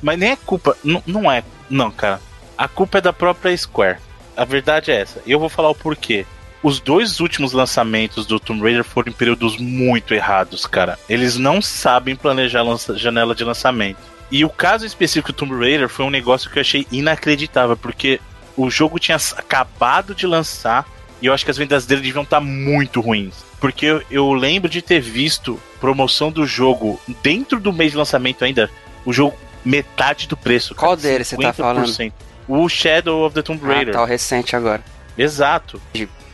[0.00, 2.20] Mas nem é culpa, não, não é, não, cara.
[2.56, 3.98] A culpa é da própria Square.
[4.36, 5.20] A verdade é essa.
[5.26, 6.24] E eu vou falar o porquê.
[6.62, 10.98] Os dois últimos lançamentos do Tomb Raider foram em períodos muito errados, cara.
[11.08, 12.64] Eles não sabem planejar
[12.96, 13.98] janela de lançamento.
[14.30, 18.20] E o caso específico do Tomb Raider foi um negócio que eu achei inacreditável, porque
[18.56, 20.84] o jogo tinha acabado de lançar
[21.22, 23.34] e eu acho que as vendas dele deviam estar muito ruins.
[23.60, 28.44] Porque eu, eu lembro de ter visto promoção do jogo dentro do mês de lançamento
[28.44, 28.70] ainda,
[29.04, 30.74] o jogo metade do preço.
[30.74, 32.12] Qual cara, dele você tá falando?
[32.46, 33.94] O Shadow of the Tomb Raider.
[33.94, 34.82] Ah, tá o recente agora.
[35.16, 35.80] Exato.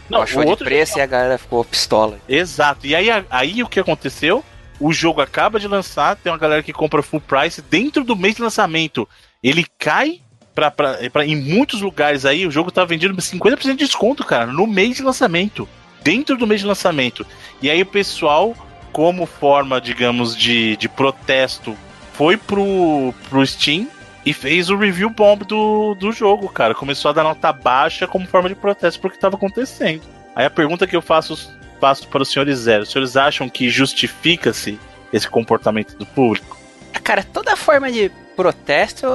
[0.07, 2.19] De, não, o outro preço e a galera ficou pistola.
[2.29, 2.87] Exato.
[2.87, 4.45] E aí, aí o que aconteceu?
[4.81, 8.37] O jogo acaba de lançar, tem uma galera que compra full price dentro do mês
[8.37, 9.09] de lançamento.
[9.43, 10.21] Ele cai
[10.55, 14.47] pra, pra, pra, em muitos lugares aí, o jogo tá vendido 50% de desconto, cara,
[14.47, 15.69] no mês de lançamento.
[16.03, 17.27] Dentro do mês de lançamento.
[17.63, 18.55] E aí o pessoal,
[18.93, 21.77] como forma, digamos, de, de protesto,
[22.13, 23.89] foi pro, pro Steam
[24.25, 26.75] e fez o review bomb do, do jogo, cara.
[26.75, 30.03] Começou a dar nota baixa como forma de protesto porque estava acontecendo.
[30.35, 32.85] Aí a pergunta que eu faço passo para os senhores Zero.
[32.85, 34.79] Os senhores acham que justifica-se
[35.13, 36.57] esse comportamento do público?
[37.03, 39.07] Cara, toda forma de protesto,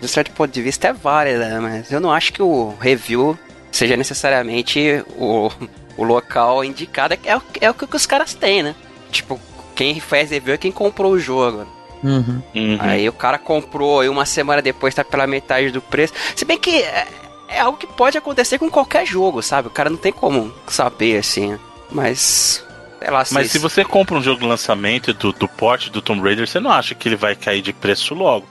[0.00, 3.38] de certo ponto de vista, é válida, mas eu não acho que o review
[3.70, 5.50] seja necessariamente o,
[5.96, 7.14] o local indicado.
[7.14, 7.20] É,
[7.60, 8.74] é o que os caras têm, né?
[9.10, 9.40] Tipo,
[9.74, 11.66] quem faz review é quem comprou o jogo.
[12.02, 12.42] Uhum.
[12.54, 12.78] Uhum.
[12.80, 16.12] Aí o cara comprou e uma semana depois tá pela metade do preço.
[16.34, 17.06] Se bem que é,
[17.48, 19.68] é algo que pode acontecer com qualquer jogo, sabe?
[19.68, 21.58] O cara não tem como saber assim.
[21.90, 22.64] Mas.
[23.00, 26.46] Lá, Mas se você compra um jogo de lançamento do, do porte do Tomb Raider,
[26.46, 28.46] você não acha que ele vai cair de preço logo.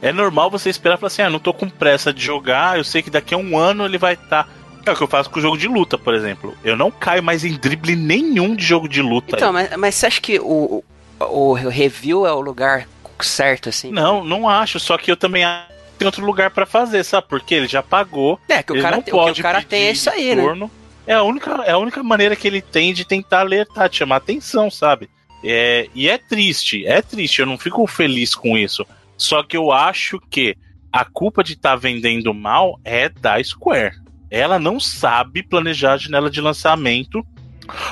[0.00, 2.84] É normal você esperar e falar assim: ah, não tô com pressa de jogar, eu
[2.84, 4.44] sei que daqui a um ano ele vai estar.
[4.44, 4.48] Tá...
[4.84, 6.56] É o que eu faço com o jogo de luta, por exemplo.
[6.64, 9.36] Eu não caio mais em drible nenhum de jogo de luta.
[9.36, 10.82] Então, mas, mas você acha que o,
[11.20, 12.88] o review é o lugar
[13.26, 13.90] certo, assim?
[13.90, 14.78] Não, não acho.
[14.80, 15.44] Só que eu também
[15.98, 17.26] tem outro lugar para fazer, sabe?
[17.28, 18.38] Porque ele já pagou.
[18.48, 20.70] É, que o cara, não tem, pode o, o cara tem é isso aí, né?
[21.06, 24.16] É a, única, é a única maneira que ele tem de tentar alertar, de chamar
[24.16, 25.10] atenção, sabe?
[25.44, 28.86] É, e é triste, é triste, eu não fico feliz com isso.
[29.16, 30.56] Só que eu acho que
[30.92, 33.96] a culpa de estar tá vendendo mal é da Square.
[34.30, 37.26] Ela não sabe planejar a janela de lançamento.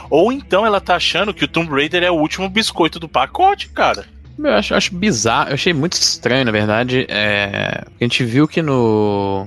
[0.09, 3.69] Ou então ela tá achando que o Tomb Raider é o último biscoito do pacote,
[3.69, 4.07] cara.
[4.39, 7.07] Eu acho, acho bizarro, eu achei muito estranho, na verdade.
[7.09, 9.47] É, a gente viu que no,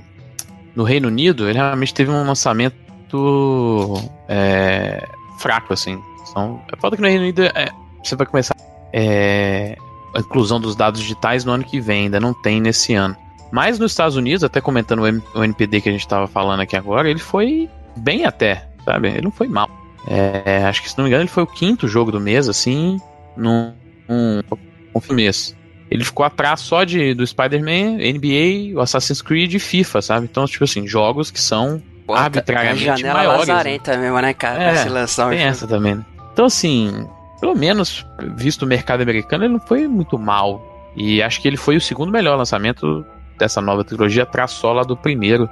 [0.74, 3.94] no Reino Unido ele realmente teve um lançamento
[4.28, 5.06] é,
[5.38, 6.00] fraco, assim.
[6.30, 7.70] Então, é foda que no Reino Unido é,
[8.02, 8.54] você vai começar
[8.92, 9.76] é,
[10.14, 13.16] a inclusão dos dados digitais no ano que vem, ainda não tem nesse ano.
[13.50, 16.76] Mas nos Estados Unidos, até comentando o, o NPD que a gente estava falando aqui
[16.76, 19.08] agora, ele foi bem até, sabe?
[19.08, 19.68] Ele não foi mal.
[20.06, 23.00] É, acho que se não me engano, ele foi o quinto jogo do mês, assim,
[23.36, 23.72] num,
[24.08, 24.42] num
[25.10, 25.56] mês.
[25.90, 30.26] Ele ficou atrás só de, do Spider-Man, NBA, o Assassin's Creed e FIFA, sabe?
[30.30, 33.48] Então, tipo assim, jogos que são Pô, arbitrariamente janela maiores.
[33.48, 34.62] lazarenta mesmo, né, cara?
[34.62, 35.96] É, um tem essa também.
[35.96, 36.04] Né?
[36.32, 37.06] Então, assim,
[37.40, 40.92] pelo menos, visto o mercado americano, ele não foi muito mal.
[40.96, 43.04] E acho que ele foi o segundo melhor lançamento
[43.38, 45.48] dessa nova trilogia, atrás só lá do primeiro,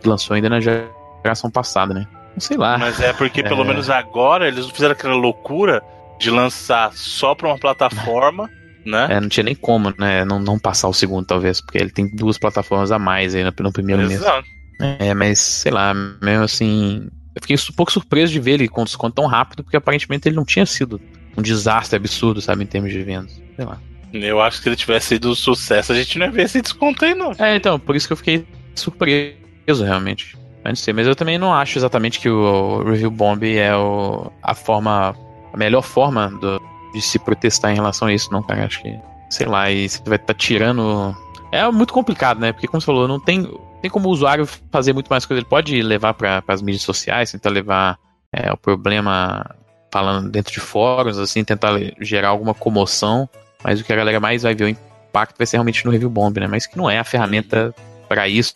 [0.00, 2.06] que lançou ainda na geração passada, né?
[2.34, 2.78] Não sei lá.
[2.78, 3.64] Mas é porque, pelo é...
[3.68, 5.82] menos agora, eles não fizeram aquela loucura
[6.18, 8.50] de lançar só pra uma plataforma.
[8.90, 9.06] Né?
[9.10, 10.24] É, não tinha nem como, né?
[10.24, 13.52] Não, não passar o segundo, talvez, porque ele tem duas plataformas a mais aí no,
[13.60, 14.46] no primeiro Exato.
[14.80, 14.98] mês.
[14.98, 17.08] É, mas sei lá, mesmo assim.
[17.34, 20.34] Eu fiquei um pouco surpreso de ver ele com desconto tão rápido, porque aparentemente ele
[20.34, 21.00] não tinha sido
[21.36, 23.40] um desastre absurdo, sabe, em termos de vendas.
[23.54, 23.80] Sei lá.
[24.12, 26.60] Eu acho que se ele tivesse sido um sucesso, a gente não ia ver esse
[26.60, 27.32] desconto aí, não.
[27.38, 30.36] É, então, por isso que eu fiquei surpreso, realmente.
[30.64, 35.14] Antes mas eu também não acho exatamente que o Review Bomb é o, a forma.
[35.52, 36.60] a melhor forma do,
[36.92, 38.64] de se protestar em relação a isso, não, cara.
[38.64, 38.98] Acho que.
[39.28, 41.16] Sei lá, e você vai estar tá tirando.
[41.52, 42.52] É muito complicado, né?
[42.52, 43.48] Porque, como você falou, não tem
[43.80, 45.40] tem como o usuário fazer muito mais coisa.
[45.40, 47.98] Ele pode levar para as mídias sociais, tentar levar
[48.32, 49.56] é, o problema
[49.92, 53.28] falando dentro de fóruns, assim, tentar gerar alguma comoção.
[53.64, 56.10] Mas o que a galera mais vai ver o impacto vai ser realmente no review
[56.10, 56.46] bomb, né?
[56.46, 57.74] Mas que não é a ferramenta
[58.08, 58.54] para isso.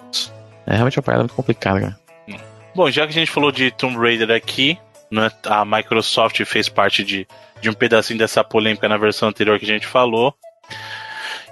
[0.66, 2.04] É realmente uma parada muito complicada, cara.
[2.74, 4.78] Bom, já que a gente falou de Tomb Raider aqui,
[5.14, 7.26] né, a Microsoft fez parte de,
[7.60, 10.34] de um pedacinho dessa polêmica na versão anterior que a gente falou.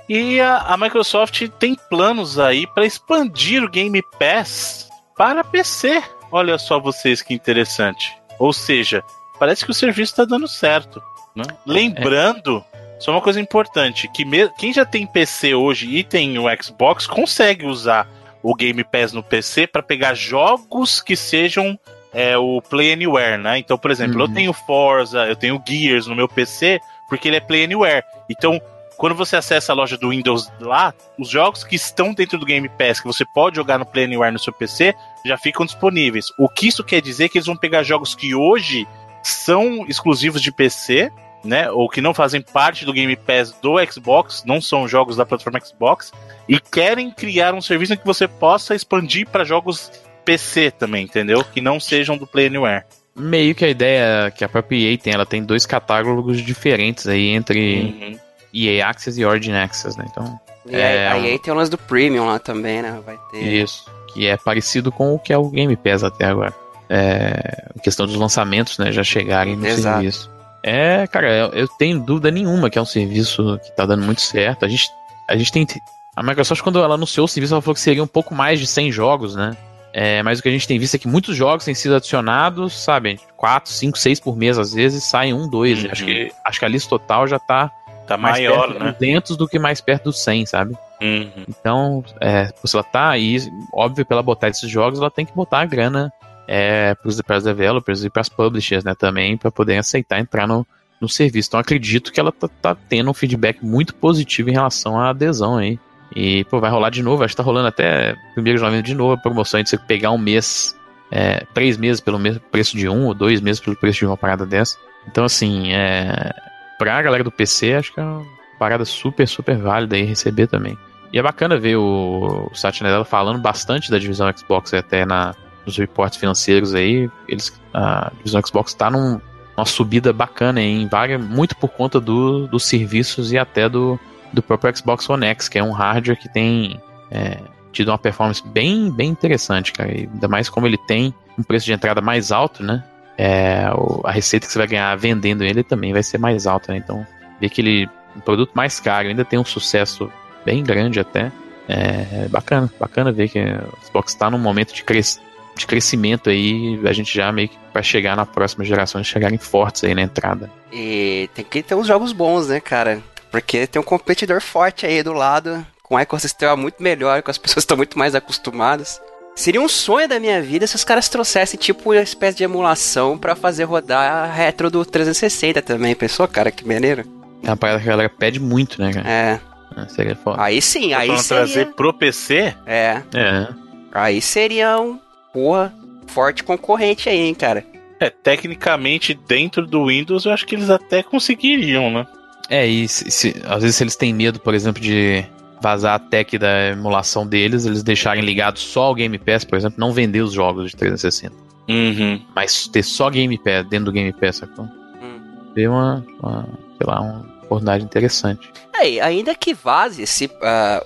[0.08, 6.02] E a, a Microsoft tem planos aí para expandir o Game Pass para PC.
[6.30, 8.12] Olha só vocês que interessante.
[8.38, 9.02] Ou seja,
[9.38, 11.00] parece que o serviço está dando certo.
[11.36, 11.44] Né?
[11.64, 12.64] Lembrando,
[12.98, 14.24] só uma coisa importante, que
[14.58, 18.08] quem já tem PC hoje e tem o Xbox consegue usar
[18.42, 21.78] o Game Pass no PC para pegar jogos que sejam
[22.12, 23.58] é, o Play Anywhere, né?
[23.58, 24.22] Então, por exemplo, uhum.
[24.22, 28.04] eu tenho Forza, eu tenho Gears no meu PC, porque ele é Play Anywhere.
[28.28, 28.60] Então,
[28.96, 32.68] quando você acessa a loja do Windows lá, os jogos que estão dentro do Game
[32.68, 34.94] Pass, que você pode jogar no Play Anywhere no seu PC,
[35.24, 36.26] já ficam disponíveis.
[36.38, 38.86] O que isso quer dizer é que eles vão pegar jogos que hoje
[39.22, 41.10] são exclusivos de PC,
[41.44, 45.26] né, ou que não fazem parte do Game Pass do Xbox, não são jogos da
[45.26, 46.12] plataforma Xbox,
[46.48, 49.90] e querem criar um serviço em que você possa expandir para jogos
[50.24, 51.44] PC também, entendeu?
[51.44, 52.84] Que não sejam do Play Anywhere.
[53.14, 57.28] Meio que a ideia que a própria EA tem, ela tem dois catálogos diferentes aí
[57.28, 58.18] entre uhum.
[58.54, 60.06] EA Access e Origin Access, né?
[60.10, 60.40] Então.
[60.66, 63.00] E é, a EA tem o lance do Premium lá também, né?
[63.04, 63.42] Vai ter.
[63.42, 63.84] Isso.
[64.14, 66.54] Que é parecido com o que é o Game Pass até agora.
[66.88, 68.90] É, questão dos lançamentos, né?
[68.92, 69.96] Já chegarem no Exato.
[69.96, 70.30] serviço.
[70.62, 74.20] É, cara, eu, eu, tenho dúvida nenhuma que é um serviço que tá dando muito
[74.20, 74.64] certo.
[74.64, 74.90] A gente,
[75.28, 75.66] a gente tem.
[76.14, 78.66] A Microsoft, quando ela anunciou o serviço, ela falou que seria um pouco mais de
[78.66, 79.56] 100 jogos, né?
[79.92, 82.72] É, mas o que a gente tem visto é que muitos jogos têm sido adicionados,
[82.72, 83.20] sabe?
[83.36, 85.84] 4, 5, 6 por mês, às vezes, saem um, dois.
[85.84, 85.90] Uhum.
[85.92, 87.70] Acho, que, acho que a lista total já tá,
[88.06, 88.90] tá mais maior, perto né?
[88.90, 90.74] dos 200 do que mais perto dos 100, sabe?
[91.00, 91.44] Uhum.
[91.48, 93.36] Então, é, se ela tá aí,
[93.72, 96.12] óbvio, pela botar esses jogos, ela tem que botar a grana
[96.48, 100.66] é, para os developers e para as publishers, né, também, para poder aceitar entrar no,
[101.00, 101.48] no serviço.
[101.50, 105.58] Então, acredito que ela tá, tá, tendo um feedback muito positivo em relação à adesão
[105.58, 105.78] aí.
[106.14, 108.94] E, pô, vai rolar de novo, acho que tá rolando até primeiro de novembro de
[108.94, 110.76] novo a promoção de você pegar um mês,
[111.10, 114.16] é, três meses pelo mesmo preço de um, ou dois meses pelo preço de uma
[114.16, 114.76] parada dessa.
[115.06, 116.32] Então, assim, é,
[116.78, 118.24] pra galera do PC, acho que é uma
[118.58, 120.76] parada super, super válida aí receber também.
[121.12, 125.34] E é bacana ver o, o Satya Nadella falando bastante da divisão Xbox até na,
[125.66, 127.10] nos reportes financeiros aí.
[127.28, 129.20] Eles, a divisão Xbox tá num,
[129.56, 134.00] numa subida bacana em vaga, muito por conta do, dos serviços e até do,
[134.32, 136.80] do próprio Xbox One X, que é um hardware que tem
[137.10, 137.38] é,
[137.72, 139.90] tido uma performance bem, bem interessante, cara.
[139.90, 142.84] E ainda mais como ele tem um preço de entrada mais alto, né?
[143.16, 143.64] É,
[144.04, 146.78] a receita que você vai ganhar vendendo ele também vai ser mais alta, né?
[146.78, 147.06] Então,
[147.40, 150.10] ver que ele um produto mais caro ainda tem um sucesso
[150.44, 151.32] bem grande até.
[151.68, 155.20] É, é bacana, bacana ver que o Xbox está num momento de, cres
[155.56, 159.84] de crescimento aí, a gente já meio que vai chegar na próxima geração, chegarem fortes
[159.84, 160.50] aí na entrada.
[160.72, 163.02] E tem que ter uns jogos bons, né, cara?
[163.32, 167.38] Porque tem um competidor forte aí do lado, com um ecossistema muito melhor, com as
[167.38, 169.00] pessoas estão muito mais acostumadas.
[169.34, 173.16] Seria um sonho da minha vida se os caras trouxessem tipo uma espécie de emulação
[173.16, 175.94] para fazer rodar a retro do 360 também.
[175.94, 177.04] Pensou, cara, que maneiro?
[177.42, 179.08] É uma parada que a galera pede muito, né, cara?
[179.08, 179.40] É.
[179.76, 180.42] é seria foda.
[180.42, 181.44] Aí sim, aí seria...
[181.44, 182.54] trazer pro PC?
[182.66, 183.02] É.
[183.14, 183.48] É.
[183.90, 185.00] Aí seria um,
[185.32, 185.72] porra,
[186.06, 187.64] forte concorrente aí, hein, cara.
[187.98, 192.06] É, tecnicamente, dentro do Windows, eu acho que eles até conseguiriam, né?
[192.48, 195.24] É, e se, se, às vezes se eles têm medo, por exemplo, de
[195.62, 199.78] vazar a tech da emulação deles, eles deixarem ligado só o Game Pass, por exemplo,
[199.78, 201.34] não vender os jogos de 360.
[201.68, 202.20] Uhum.
[202.34, 204.64] Mas ter só Game Pass dentro do Game Pass, sacou?
[204.64, 205.20] Hum.
[205.54, 208.50] Ver uma, uma, sei lá, uma oportunidade interessante.
[208.74, 210.30] É, ainda que vaze, se, uh,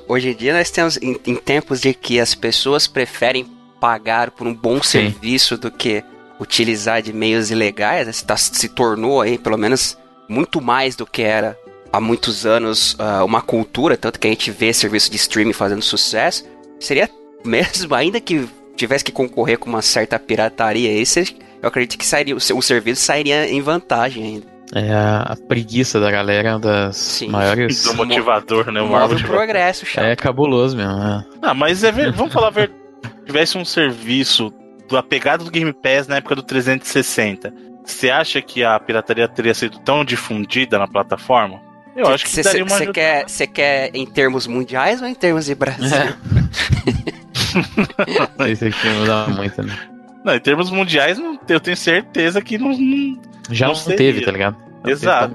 [0.07, 3.47] hoje em dia nós temos, em, em, tempos de que as pessoas preferem
[3.81, 4.83] pagar por um bom Sim.
[4.83, 6.05] serviço do que
[6.39, 8.13] utilizar de meios ilegais, né?
[8.13, 9.97] se, tá, se tornou aí, pelo menos
[10.29, 11.57] muito mais do que era
[11.93, 15.83] há muitos anos uh, uma cultura, tanto que a gente vê serviço de streaming fazendo
[15.83, 16.45] sucesso,
[16.79, 17.09] seria
[17.45, 22.35] mesmo, ainda que tivesse que concorrer com uma certa pirataria, esse, eu acredito que sairia,
[22.35, 24.57] o, o serviço sairia em vantagem ainda.
[24.75, 27.29] É a, preguiça da galera das Sim.
[27.29, 27.85] maiores.
[27.85, 28.81] Do motivador, né?
[28.81, 30.05] O Move o progresso, chato.
[30.05, 30.93] É cabuloso mesmo.
[30.93, 31.25] É.
[31.41, 32.79] Ah, mas é, vamos falar a verdade.
[33.25, 34.53] tivesse um serviço
[34.91, 37.53] da pegada do Game Pass na época do 360
[37.87, 41.61] você acha que a pirataria teria sido tão difundida na plataforma?
[41.97, 45.09] Eu cê, acho que cê, daria uma Você quer, você quer em termos mundiais ou
[45.09, 45.97] em termos de Brasil?
[45.97, 46.17] É.
[48.53, 49.79] Isso aqui muda muito, né?
[50.25, 51.19] Não, em termos mundiais,
[51.49, 52.77] eu tenho certeza que não.
[52.77, 54.57] não Já não, não teve, tá ligado?
[54.83, 55.35] Não Exato.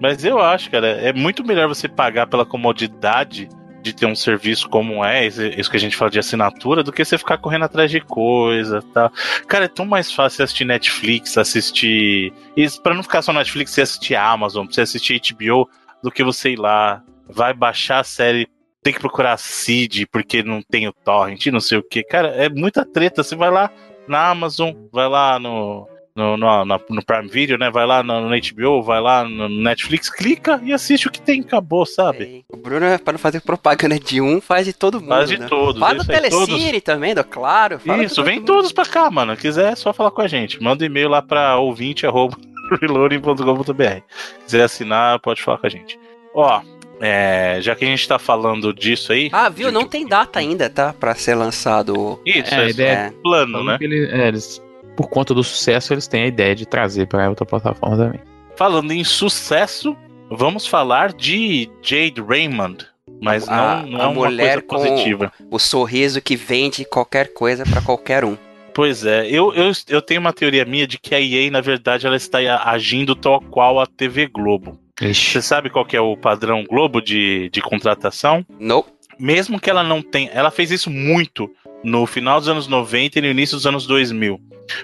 [0.00, 3.48] Mas eu acho, cara, é muito melhor você pagar pela comodidade
[3.82, 7.04] de ter um serviço como é, isso que a gente fala de assinatura, do que
[7.04, 9.10] você ficar correndo atrás de coisa tá?
[9.46, 12.32] Cara, é tão mais fácil assistir Netflix, assistir.
[12.56, 15.68] Isso para não ficar só Netflix, você assistir Amazon, você assistir HBO,
[16.02, 18.48] do que você ir lá, vai baixar a série
[18.82, 22.02] tem que procurar seed porque não tem o torrent, não sei o que.
[22.02, 23.22] Cara, é muita treta.
[23.22, 23.70] Você vai lá
[24.08, 27.70] na Amazon, vai lá no, no, no, no, Prime Video, né?
[27.70, 31.40] Vai lá no, no, HBO, vai lá no Netflix, clica e assiste o que tem,
[31.40, 32.44] acabou, sabe?
[32.50, 35.08] É, o Bruno, para não fazer propaganda de um, faz de todo mundo.
[35.08, 35.46] Faz de né?
[35.48, 35.80] todos.
[35.80, 37.80] Faz no Telecine também, do, claro.
[38.02, 39.36] Isso, vem todos pra cá, mano.
[39.36, 40.62] Quiser, é só falar com a gente.
[40.62, 42.36] Manda um e-mail lá pra ouvinte, arroba,
[42.80, 44.02] reloading.com.br.
[44.44, 45.98] Quiser assinar, pode falar com a gente.
[46.34, 46.60] Ó,
[47.00, 49.30] é, já que a gente tá falando disso aí.
[49.32, 49.72] Ah, viu?
[49.72, 50.92] Não tem data ainda, tá?
[50.92, 52.20] Pra ser lançado.
[52.24, 53.78] Isso, é, é, é plano, né?
[53.80, 54.62] Ele, é, eles
[54.96, 58.20] por conta do sucesso, eles têm a ideia de trazer para outra plataforma também.
[58.56, 59.96] Falando em sucesso,
[60.30, 62.86] vamos falar de Jade Raymond.
[63.20, 65.32] Mas a, não, não a é uma mulher coisa positiva.
[65.50, 68.36] o sorriso que vende qualquer coisa para qualquer um.
[68.74, 72.06] Pois é, eu, eu, eu tenho uma teoria minha de que a EA, na verdade,
[72.06, 74.78] ela está agindo tal qual a TV Globo.
[75.00, 75.32] Ixi.
[75.32, 78.44] Você sabe qual é o padrão Globo de, de contratação?
[78.58, 78.84] Não.
[79.18, 80.30] Mesmo que ela não tenha.
[80.30, 81.50] Ela fez isso muito
[81.82, 84.40] no final dos anos 90 e no início dos anos 2000.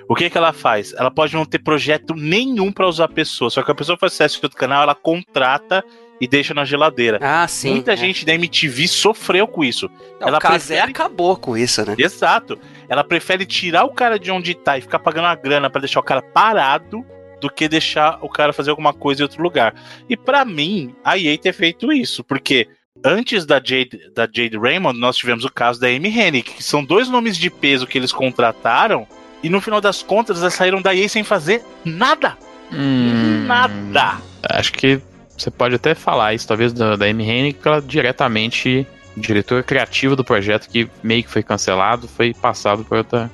[0.09, 0.93] O que, que ela faz?
[0.95, 4.13] Ela pode não ter projeto nenhum para usar a pessoa, só que a pessoa faz
[4.13, 5.85] sucesso do canal, ela contrata
[6.21, 7.19] e deixa na geladeira.
[7.23, 7.71] Ah, sim.
[7.71, 7.97] Muita é.
[7.97, 9.89] gente da MTV sofreu com isso.
[10.21, 10.81] Não, ela o prefere...
[10.81, 11.95] acabou com isso, né?
[11.97, 12.59] Exato.
[12.89, 16.01] Ela prefere tirar o cara de onde tá e ficar pagando a grana para deixar
[16.01, 17.05] o cara parado
[17.41, 19.75] do que deixar o cara fazer alguma coisa em outro lugar.
[20.09, 22.67] E para mim, a EA ter feito isso, porque
[23.05, 26.85] antes da Jade, da Jade Raymond, nós tivemos o caso da Amy Hennig, que são
[26.85, 29.07] dois nomes de peso que eles contrataram
[29.43, 32.37] e no final das contas, elas saíram da EA sem fazer nada.
[32.73, 34.19] Hum, nada.
[34.43, 35.01] Acho que
[35.37, 38.87] você pode até falar isso, talvez, da, da Amy Hennig, que ela diretamente,
[39.17, 43.31] diretor criativo do projeto, que meio que foi cancelado, foi passado para outra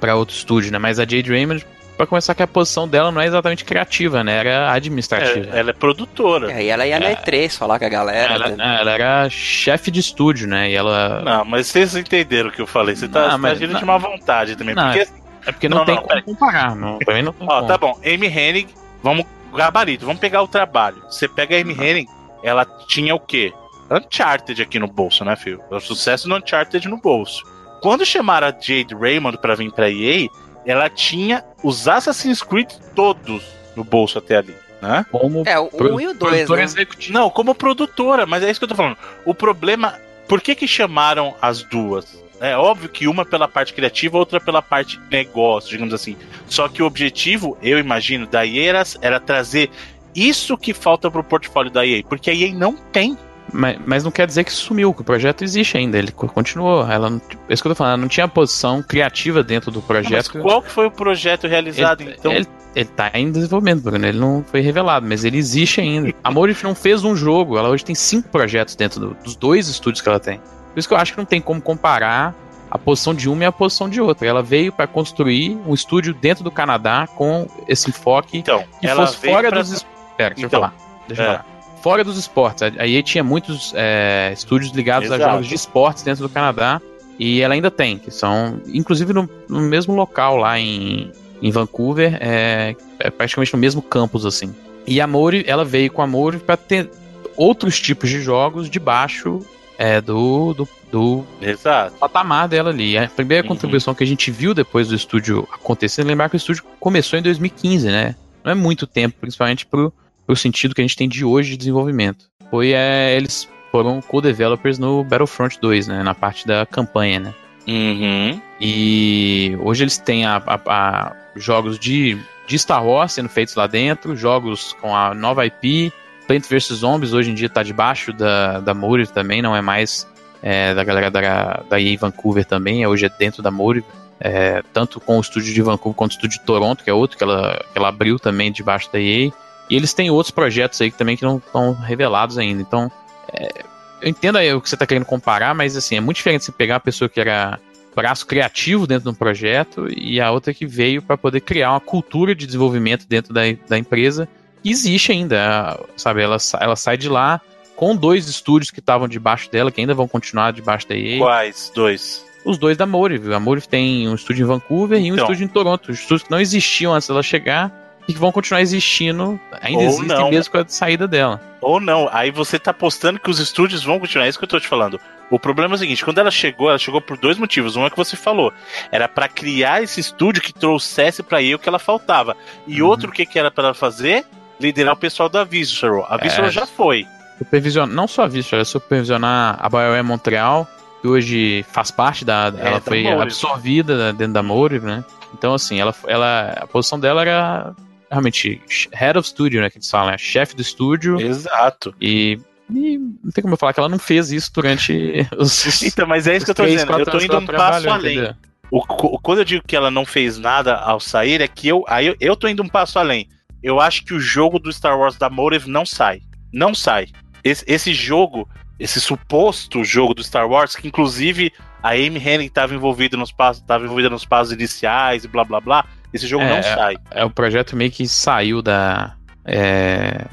[0.00, 0.78] para outro estúdio, né?
[0.78, 1.64] Mas a Jade Raymond,
[1.96, 4.36] para começar, que a posição dela não é exatamente criativa, né?
[4.38, 5.54] Era administrativa.
[5.56, 6.52] É, ela é produtora.
[6.52, 8.34] É, e ela ia é, na E3 falar com a galera.
[8.34, 8.78] Ela, né?
[8.80, 10.70] ela era chefe de estúdio, né?
[10.70, 11.22] E ela.
[11.24, 12.96] Não, mas vocês entenderam o que eu falei.
[12.96, 14.74] Você tá, não, tá agindo de má vontade também.
[14.74, 15.08] Não, porque
[15.46, 16.74] é porque não, não tem não, como comparar.
[16.74, 17.68] Não, também não tem Ó, como.
[17.68, 17.98] tá bom.
[18.04, 18.68] Amy Hennig,
[19.02, 19.26] vamos.
[19.54, 21.00] Gabarito, vamos pegar o trabalho.
[21.08, 22.08] Você pega a Amy Hennig,
[22.42, 23.52] ela tinha o quê?
[23.88, 25.60] Uncharted aqui no bolso, né, filho?
[25.70, 27.44] O sucesso do Uncharted no bolso.
[27.80, 30.26] Quando chamaram a Jade Raymond pra vir pra EA,
[30.66, 33.44] ela tinha os Assassin's Creed todos
[33.76, 34.54] no bolso até ali.
[34.80, 35.06] Né?
[35.10, 36.86] Como é, o 1 um e o 2, né?
[37.10, 38.98] Não, como produtora, mas é isso que eu tô falando.
[39.24, 39.98] O problema.
[40.28, 42.22] Por que que chamaram as duas?
[42.40, 46.16] É óbvio que uma pela parte criativa, outra pela parte negócio, digamos assim.
[46.48, 49.70] Só que o objetivo, eu imagino, da EA era, era trazer
[50.14, 53.16] isso que falta pro portfólio da EA, porque a EA não tem.
[53.54, 56.90] Mas, mas não quer dizer que sumiu, que o projeto existe ainda, ele continuou.
[56.90, 59.80] Ela não, é isso que eu tô falando, ela não tinha posição criativa dentro do
[59.80, 60.32] projeto.
[60.34, 62.32] Mas qual que foi o projeto realizado ele, então?
[62.32, 66.12] Ele, ele tá em desenvolvimento, Bruno, ele não foi revelado, mas ele existe ainda.
[66.24, 69.68] A Morif não fez um jogo, ela hoje tem cinco projetos dentro do, dos dois
[69.68, 70.38] estúdios que ela tem.
[70.72, 72.34] Por isso que eu acho que não tem como comparar
[72.68, 74.26] a posição de uma e a posição de outra.
[74.26, 79.16] Ela veio para construir um estúdio dentro do Canadá com esse enfoque então, que fosse
[79.16, 79.60] fora pra...
[79.60, 79.72] dos.
[79.74, 80.74] Espera, deixa então, eu falar.
[81.06, 81.32] Deixa eu é.
[81.36, 81.53] falar.
[81.84, 82.62] Fora dos esportes.
[82.78, 85.22] A EA tinha muitos é, estúdios ligados Exato.
[85.22, 86.80] a jogos de esportes dentro do Canadá.
[87.18, 91.12] E ela ainda tem, que são, inclusive no, no mesmo local lá em,
[91.42, 94.54] em Vancouver, é, é, praticamente no mesmo campus assim.
[94.86, 96.90] E a Mori, ela veio com a Mori para ter
[97.36, 99.44] outros tipos de jogos debaixo
[99.76, 101.98] é, do, do, do Exato.
[101.98, 102.96] patamar dela ali.
[102.96, 103.48] A primeira uhum.
[103.48, 107.22] contribuição que a gente viu depois do estúdio acontecer, lembrar que o estúdio começou em
[107.22, 108.16] 2015, né?
[108.42, 109.92] Não é muito tempo, principalmente pro,
[110.26, 112.26] pro sentido que a gente tem de hoje de desenvolvimento.
[112.50, 116.02] Foi, é, eles foram co-developers no Battlefront 2, né?
[116.02, 117.34] Na parte da campanha, né?
[117.66, 118.40] Uhum.
[118.60, 122.16] E hoje eles têm a, a, a jogos de,
[122.46, 125.92] de Star Wars sendo feitos lá dentro, jogos com a nova IP,
[126.26, 130.06] Plant vs Zombies hoje em dia tá debaixo da, da Motive também, não é mais
[130.42, 133.86] é, da galera da, da EA Vancouver também, hoje é dentro da Motive,
[134.20, 137.16] é, tanto com o estúdio de Vancouver quanto o estúdio de Toronto, que é outro
[137.16, 139.30] que ela, que ela abriu também debaixo da EA.
[139.68, 142.60] E eles têm outros projetos aí que também que não estão revelados ainda.
[142.60, 142.90] Então,
[143.32, 143.64] é,
[144.02, 146.52] eu entendo aí o que você está querendo comparar, mas assim, é muito diferente você
[146.52, 147.58] pegar uma pessoa que era
[147.94, 151.80] braço criativo dentro de um projeto e a outra que veio para poder criar uma
[151.80, 154.28] cultura de desenvolvimento dentro da, da empresa
[154.64, 156.22] existe ainda, sabe?
[156.22, 157.40] Ela, ela sai de lá
[157.76, 161.18] com dois estúdios que estavam debaixo dela, que ainda vão continuar debaixo da EA.
[161.18, 162.24] Quais dois?
[162.44, 163.32] Os dois da Motive.
[163.34, 165.24] A Motive tem um estúdio em Vancouver e um então.
[165.24, 165.90] estúdio em Toronto.
[165.90, 169.88] Os estúdios que não existiam antes dela chegar e que vão continuar existindo, ainda Ou
[169.88, 170.30] existem não.
[170.30, 171.40] mesmo com a saída dela.
[171.60, 174.48] Ou não, aí você tá apostando que os estúdios vão continuar, é isso que eu
[174.48, 175.00] tô te falando.
[175.30, 177.76] O problema é o seguinte, quando ela chegou, ela chegou por dois motivos.
[177.76, 178.52] Um é que você falou,
[178.92, 182.36] era para criar esse estúdio que trouxesse para EA o que ela faltava.
[182.66, 182.88] E uhum.
[182.88, 184.26] outro o que que era para fazer?
[184.58, 186.06] liderar o pessoal da Visceral.
[186.08, 186.52] A Visceral é.
[186.52, 187.06] já foi.
[187.38, 190.68] supervisionar, não só a Vista, ela supervisionar a BioWare Montreal,
[191.00, 192.52] que hoje faz parte da.
[192.56, 193.22] É, ela foi Motive.
[193.22, 195.04] absorvida dentro da Motive, né?
[195.36, 197.74] Então, assim, ela, ela, a posição dela era
[198.14, 198.60] realmente
[198.92, 199.70] head of studio, né?
[199.70, 200.18] Que eles falam, né?
[200.18, 201.20] Chefe do estúdio.
[201.20, 201.94] Exato.
[202.00, 202.38] E,
[202.70, 205.82] e, não tem como eu falar que ela não fez isso durante os.
[205.82, 206.98] Então, mas é isso que eu tô dizendo.
[206.98, 208.34] Eu tô indo um passo além.
[208.70, 208.80] O,
[209.20, 212.16] quando eu digo que ela não fez nada ao sair, é que eu, aí eu,
[212.18, 213.28] eu tô indo um passo além.
[213.62, 216.20] Eu acho que o jogo do Star Wars da Motive não sai.
[216.52, 217.06] Não sai.
[217.42, 218.48] Esse, esse jogo
[218.78, 221.52] esse suposto jogo do Star Wars, que inclusive
[221.82, 225.60] a Amy Hennig estava envolvida nos passos, estava envolvida nos passos iniciais e blá blá
[225.60, 225.86] blá.
[226.14, 226.96] Esse jogo é, não sai.
[227.10, 230.24] É o projeto meio que saiu da é,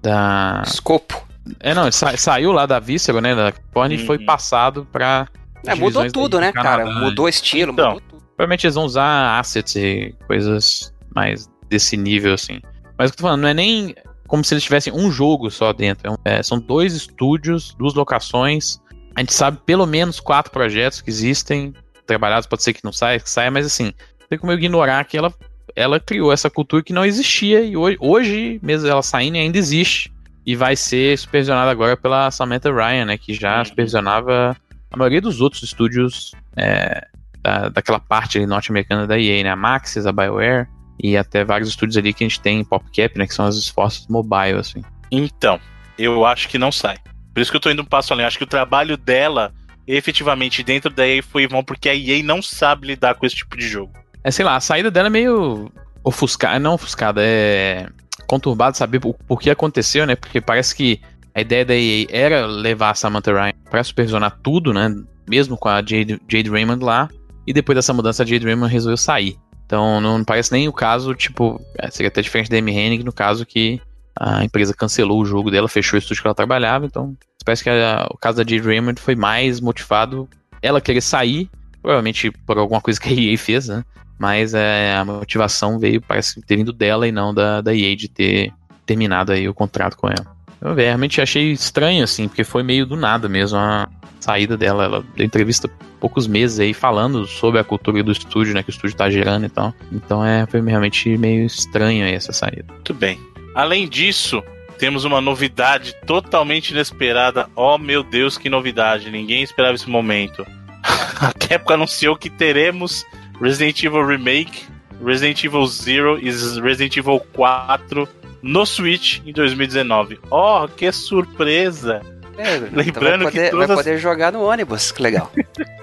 [0.00, 1.28] da escopo.
[1.60, 4.04] É não, sa, saiu lá da Víscera, né, da California uhum.
[4.04, 4.24] e foi uhum.
[4.24, 5.28] passado para
[5.66, 6.86] é, mudou tudo, né, cara?
[6.86, 8.22] Mudou estilo, então, mudou tudo.
[8.36, 12.60] Provavelmente eles vão usar assets e coisas mais desse nível assim.
[12.96, 13.94] Mas o que eu tô falando, não é nem
[14.26, 16.18] como se eles tivessem um jogo só dentro.
[16.24, 18.80] É, é, são dois estúdios, duas locações.
[19.14, 21.74] A gente sabe pelo menos quatro projetos que existem,
[22.06, 23.92] trabalhados, pode ser que não saia, que saia, mas assim,
[24.32, 25.32] tem como eu ignorar que ela,
[25.76, 30.10] ela criou essa cultura que não existia e hoje, hoje mesmo ela saindo, ainda existe.
[30.44, 33.18] E vai ser supervisionada agora pela Samantha Ryan, né?
[33.18, 33.64] Que já uhum.
[33.64, 34.56] supervisionava
[34.90, 37.06] a maioria dos outros estúdios é,
[37.40, 39.50] da, daquela parte norte-americana da EA, né?
[39.50, 40.66] A Maxis, a BioWare
[40.98, 43.56] e até vários estúdios ali que a gente tem em PopCap, né, que são as
[43.56, 44.82] esforços mobile, assim.
[45.10, 45.60] Então,
[45.98, 46.96] eu acho que não sai.
[47.34, 48.26] Por isso que eu tô indo um passo além.
[48.26, 49.52] Acho que o trabalho dela,
[49.86, 53.56] efetivamente, dentro da EA foi bom, porque a EA não sabe lidar com esse tipo
[53.56, 53.92] de jogo.
[54.24, 55.70] É, sei lá, a saída dela é meio
[56.04, 57.88] ofuscada, não ofuscada, é
[58.26, 60.14] conturbado saber o porquê aconteceu, né?
[60.16, 61.00] Porque parece que
[61.34, 64.94] a ideia da EA era levar a Samantha Ryan pra supervisionar tudo, né?
[65.28, 67.08] Mesmo com a Jade, Jade Raymond lá.
[67.46, 69.36] E depois dessa mudança, a Jade Raymond resolveu sair.
[69.66, 73.12] Então não parece nem o caso, tipo, é, seria até diferente da Amy Hennig, no
[73.12, 73.80] caso que
[74.18, 77.70] a empresa cancelou o jogo dela, fechou o estúdio que ela trabalhava, então parece que
[77.70, 80.28] a, o caso da Jade Raymond foi mais motivado
[80.60, 81.48] ela querer sair,
[81.80, 83.82] provavelmente por alguma coisa que a EA fez, né?
[84.22, 88.06] Mas é, a motivação veio, parece ter vindo dela e não da, da EA de
[88.06, 88.52] ter
[88.86, 90.24] terminado aí o contrato com ela.
[90.60, 93.88] Eu realmente achei estranho, assim, porque foi meio do nada mesmo a
[94.20, 94.84] saída dela.
[94.84, 95.68] Ela deu entrevista
[95.98, 98.62] poucos meses aí falando sobre a cultura do estúdio, né?
[98.62, 99.74] Que o estúdio tá gerando e tal.
[99.90, 102.66] Então é, foi realmente meio estranho aí essa saída.
[102.68, 103.18] Muito bem.
[103.56, 104.40] Além disso,
[104.78, 107.48] temos uma novidade totalmente inesperada.
[107.56, 109.10] Oh meu Deus, que novidade!
[109.10, 110.46] Ninguém esperava esse momento.
[111.20, 113.04] a Capcom anunciou que teremos
[113.42, 114.66] Resident Evil Remake,
[115.04, 116.30] Resident Evil Zero e
[116.60, 118.08] Resident Evil 4
[118.40, 120.20] no Switch em 2019.
[120.30, 122.00] Oh, que surpresa!
[122.38, 123.68] É, Lembrando então vai poder, que todas...
[123.68, 125.30] vai poder jogar no ônibus, que legal.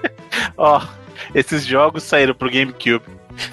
[0.56, 0.88] Ó, oh,
[1.34, 3.04] esses jogos saíram pro GameCube.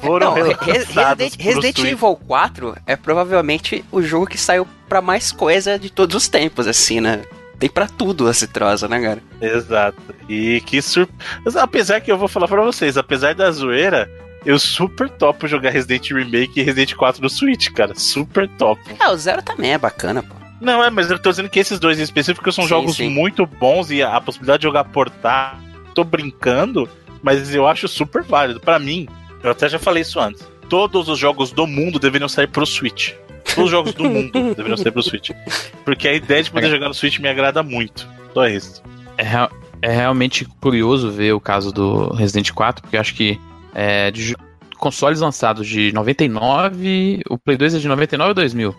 [0.01, 5.77] Foram Não, Resident, Resident Evil 4 é provavelmente o jogo que saiu para mais coisa
[5.77, 7.23] de todos os tempos, assim, né?
[7.59, 9.23] Tem para tudo esse troço, né, cara?
[9.41, 9.97] Exato.
[10.29, 11.61] E que surpresa.
[11.61, 14.09] Apesar que eu vou falar para vocês, apesar da zoeira,
[14.45, 17.93] eu super topo jogar Resident Remake e Resident 4 no Switch, cara.
[17.95, 18.79] Super top.
[18.99, 20.35] É, o Zero também é bacana, pô.
[20.61, 23.09] Não, é, mas eu tô dizendo que esses dois em específico são sim, jogos sim.
[23.09, 25.59] muito bons e a possibilidade de jogar portar,
[25.93, 26.89] tô brincando,
[27.21, 28.59] mas eu acho super válido.
[28.59, 29.07] Para mim,
[29.43, 30.47] eu até já falei isso antes.
[30.69, 33.13] Todos os jogos do mundo deveriam sair pro Switch.
[33.55, 35.31] Todos os jogos do mundo deveriam sair pro Switch.
[35.83, 36.69] Porque a ideia de poder é.
[36.69, 38.07] jogar no Switch me agrada muito.
[38.33, 38.81] Só isso.
[39.17, 39.25] É,
[39.81, 43.39] é realmente curioso ver o caso do Resident 4, porque eu acho que
[43.73, 44.35] é, de
[44.77, 48.75] consoles lançados de 99, o Play 2 é de 99 ou 2000?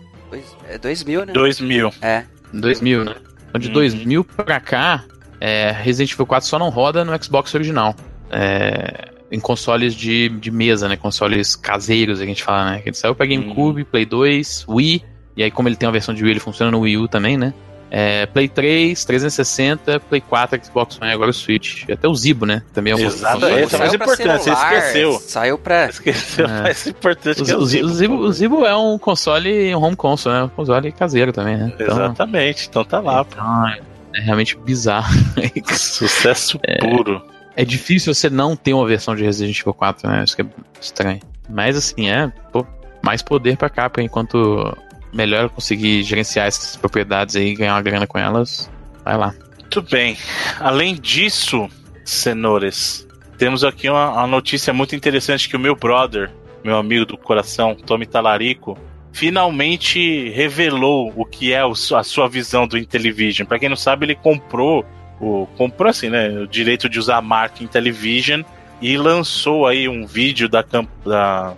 [0.67, 1.33] É 2000, né?
[1.33, 1.93] 2000.
[2.01, 2.25] É.
[2.53, 3.15] 2000, né?
[3.49, 3.73] Então, de uhum.
[3.73, 5.03] 2000 pra cá,
[5.39, 7.95] é, Resident Evil 4 só não roda no Xbox original.
[8.31, 10.95] É, em consoles de, de mesa, né?
[10.95, 12.79] Consoles caseiros, a gente fala, né?
[12.79, 13.87] Que ele saiu pra GameCube, uhum.
[13.89, 15.03] Play 2, Wii.
[15.37, 17.37] E aí, como ele tem uma versão de Wii, ele funciona no Wii U também,
[17.37, 17.53] né?
[17.91, 21.85] É, Play 3, 360, Play 4, Xbox One e agora o Switch.
[21.87, 22.61] E até o Zibo, né?
[22.71, 25.19] Também é uma Exato, esse é mais importante, celular, você esqueceu.
[25.19, 25.85] Saiu pra.
[25.89, 26.61] Esqueceu, é.
[26.61, 27.85] mais importante o, que é o, Zibo.
[27.85, 30.43] O Zibo, o Zibo é um console, um home console, né?
[30.43, 31.71] Um console caseiro também, né?
[31.73, 33.25] Então, Exatamente, então tá lá.
[33.27, 33.67] Então,
[34.15, 35.11] é realmente bizarro.
[35.73, 37.23] Sucesso é, puro.
[37.35, 40.23] É difícil você não ter uma versão de Resident Evil 4, né?
[40.23, 40.45] Isso que é
[40.79, 41.19] estranho.
[41.49, 42.65] Mas assim, é, pô,
[43.03, 44.77] mais poder pra Capcom enquanto
[45.13, 48.69] melhor conseguir gerenciar essas propriedades aí e ganhar uma grana com elas,
[49.03, 49.33] vai lá.
[49.59, 50.17] Muito bem.
[50.59, 51.67] Além disso,
[52.05, 53.07] senhores,
[53.37, 56.31] temos aqui uma, uma, notícia muito interessante que o meu brother,
[56.63, 58.77] meu amigo do coração, Tommy Talarico,
[59.11, 63.47] finalmente revelou o que é a sua visão do Intellivision.
[63.47, 64.85] Para quem não sabe, ele comprou
[65.19, 68.41] o comprou assim, né, o direito de usar a marca Intellivision
[68.81, 71.55] e lançou aí um vídeo da da, da,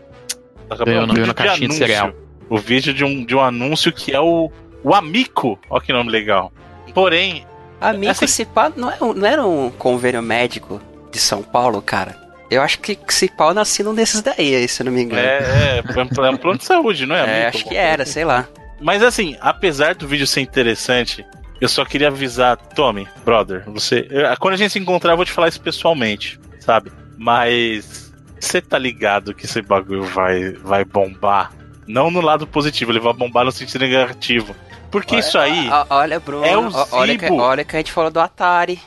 [0.67, 2.13] da, da, da caixinha de cereal
[2.51, 4.51] o vídeo de um, de um anúncio que é o,
[4.83, 6.51] O Amico, olha que nome legal.
[6.93, 7.45] Porém.
[7.79, 8.27] Amico, essa...
[8.27, 12.13] se pá, não, é, não era um convênio médico de São Paulo, cara?
[12.49, 15.21] Eu acho que se pau nasci num desses daí, se eu não me engano.
[15.21, 17.19] É, é, é um plano de saúde, não é?
[17.23, 18.49] é amigo, acho que era, sei lá.
[18.81, 21.25] Mas assim, apesar do vídeo ser interessante,
[21.61, 24.07] eu só queria avisar, Tommy, brother, você.
[24.39, 26.91] Quando a gente se encontrar, eu vou te falar isso pessoalmente, sabe?
[27.17, 31.53] Mas você tá ligado que esse bagulho vai, vai bombar?
[31.87, 34.55] Não no lado positivo, ele vai bombar no sentido negativo.
[34.89, 35.69] Porque olha, isso aí.
[35.89, 38.79] Olha, Bruno, é o olha, que, olha que a gente falou do Atari.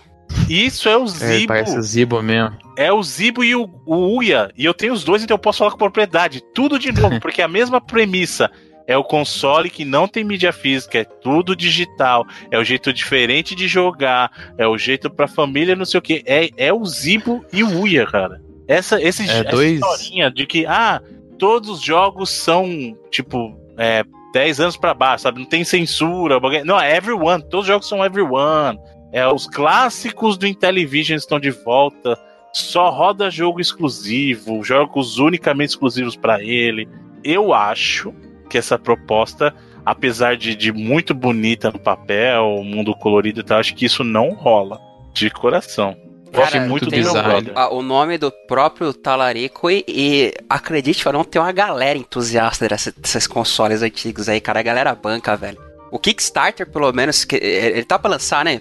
[0.48, 1.44] Isso é o Zibo.
[1.44, 2.58] É, parece o Zibo mesmo.
[2.76, 4.50] É o Zibo e o, o Uia.
[4.56, 6.42] E eu tenho os dois, então eu posso falar com propriedade.
[6.52, 8.50] Tudo de novo, porque é a mesma premissa.
[8.86, 13.54] É o console que não tem mídia física, é tudo digital, é o jeito diferente
[13.54, 16.22] de jogar, é o jeito pra família, não sei o que.
[16.26, 18.42] É, é o Zibo e o Uia, cara.
[18.68, 19.80] Essa, esse, é essa dois...
[19.80, 21.00] historinha de que, ah,
[21.38, 22.66] todos os jogos são,
[23.10, 24.04] tipo, é,
[24.34, 25.38] 10 anos para baixo, sabe?
[25.38, 26.38] Não tem censura.
[26.64, 27.42] Não, é everyone.
[27.42, 28.78] Todos os jogos são everyone.
[29.12, 32.18] É, os clássicos do Intellivision estão de volta.
[32.52, 36.88] Só roda jogo exclusivo, jogos unicamente exclusivos para ele.
[37.22, 38.12] Eu acho
[38.48, 43.74] que essa proposta, apesar de, de muito bonita no papel, mundo colorido e tal, acho
[43.74, 44.80] que isso não rola.
[45.12, 45.96] De coração.
[46.34, 51.40] Gosto muito do o, o nome do próprio Talarico e, e acredite ou não, tem
[51.40, 52.66] uma galera entusiasta
[52.96, 54.58] desses consoles antigos aí, cara.
[54.58, 55.58] A galera banca, velho.
[55.92, 58.60] O Kickstarter, pelo menos, que, ele tá pra lançar, né?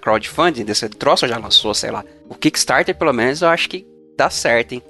[0.00, 2.04] Crowdfunding desse troço já lançou, sei lá.
[2.28, 4.82] O Kickstarter, pelo menos, eu acho que dá certo, hein?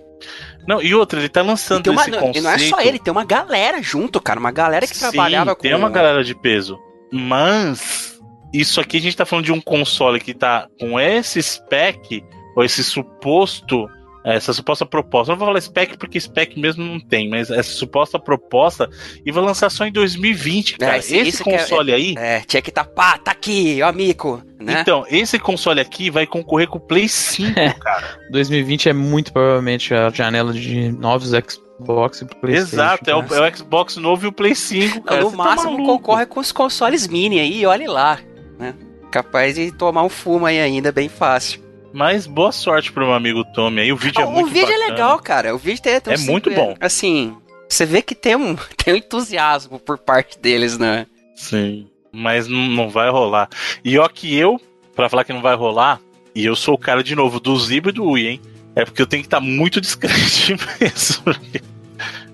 [0.66, 2.42] Não, e outra, ele tá lançando uma, esse conceito...
[2.42, 4.40] não é só ele, tem uma galera junto, cara.
[4.40, 5.62] Uma galera que Sim, trabalhava com...
[5.62, 6.78] tem uma galera de peso.
[7.12, 8.20] Mas,
[8.52, 12.24] isso aqui a gente tá falando de um console que tá com esse spec,
[12.56, 13.86] ou esse suposto
[14.34, 15.32] essa suposta proposta.
[15.32, 18.90] Não vou falar spec porque spec mesmo não tem, mas essa suposta proposta
[19.24, 20.96] e vai lançar só em 2020, é, cara.
[20.96, 22.14] É, esse, esse console é, aí.
[22.18, 24.42] É, tinha que tá, pá, tá aqui, ó, amigo.
[24.58, 24.80] Né?
[24.80, 28.18] Então, esse console aqui vai concorrer com o Play 5, cara.
[28.32, 32.74] 2020 é muito provavelmente a janela de novos Xbox e PlayStation.
[32.74, 35.20] Exato, é o, é o, Xbox novo e o Play 5, cara.
[35.20, 38.18] No Você tá máximo tá concorre com os consoles mini aí, olhe lá,
[38.58, 38.74] né?
[39.10, 41.65] Capaz de tomar um fumo aí ainda bem fácil.
[41.96, 43.90] Mas boa sorte pro meu amigo Tommy aí.
[43.90, 44.84] O vídeo é é muito O vídeo bacana.
[44.84, 45.54] é legal, cara.
[45.54, 46.76] O vídeo tem, tem É muito bom.
[46.78, 47.34] Assim,
[47.66, 51.06] você vê que tem um, tem um entusiasmo por parte deles, né?
[51.34, 51.88] Sim.
[52.12, 53.48] Mas não vai rolar.
[53.82, 54.60] E ó que eu,
[54.94, 55.98] para falar que não vai rolar,
[56.34, 58.42] e eu sou o cara de novo do Zibo e do Ui, hein?
[58.74, 61.24] É porque eu tenho que estar tá muito descrente mesmo.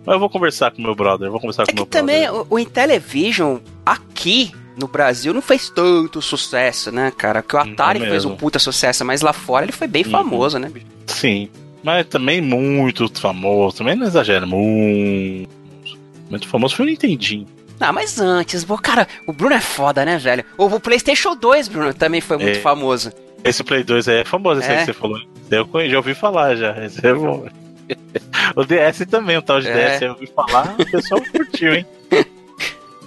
[0.05, 2.01] Mas eu vou conversar com meu brother, vou conversar é com meu brother.
[2.01, 7.43] também o, o Intellivision aqui no Brasil não fez tanto sucesso, né, cara?
[7.43, 10.11] Que o Atari fez um puta sucesso, mas lá fora ele foi bem uhum.
[10.11, 10.71] famoso, né?
[11.07, 11.49] Sim.
[11.83, 13.79] Mas também muito famoso.
[13.79, 14.47] Também não exagera.
[14.47, 15.51] Muito.
[16.31, 17.47] Muito famoso foi o Nintendinho.
[17.79, 20.45] Ah, mas antes, cara, o Bruno é foda, né, velho?
[20.57, 22.61] O, PlayStation 2, Bruno, também foi muito é.
[22.61, 23.13] famoso.
[23.43, 24.73] Esse Play 2 é famoso, esse é.
[24.73, 25.21] aí que você falou.
[25.51, 26.85] Eu já ouvi falar já.
[26.85, 27.45] Esse é bom.
[28.55, 29.97] o DS também, o tal de é.
[29.97, 31.87] DS, eu ouvi falar, o pessoal curtiu, hein?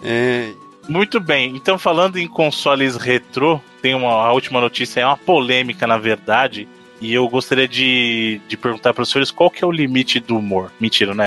[0.08, 0.52] É.
[0.88, 5.88] Muito bem, então falando em consoles retrô, tem uma a última notícia, é uma polêmica
[5.88, 6.68] na verdade,
[7.02, 10.38] e eu gostaria de, de perguntar para os senhores qual que é o limite do
[10.38, 10.72] humor.
[10.80, 11.26] Mentira, né?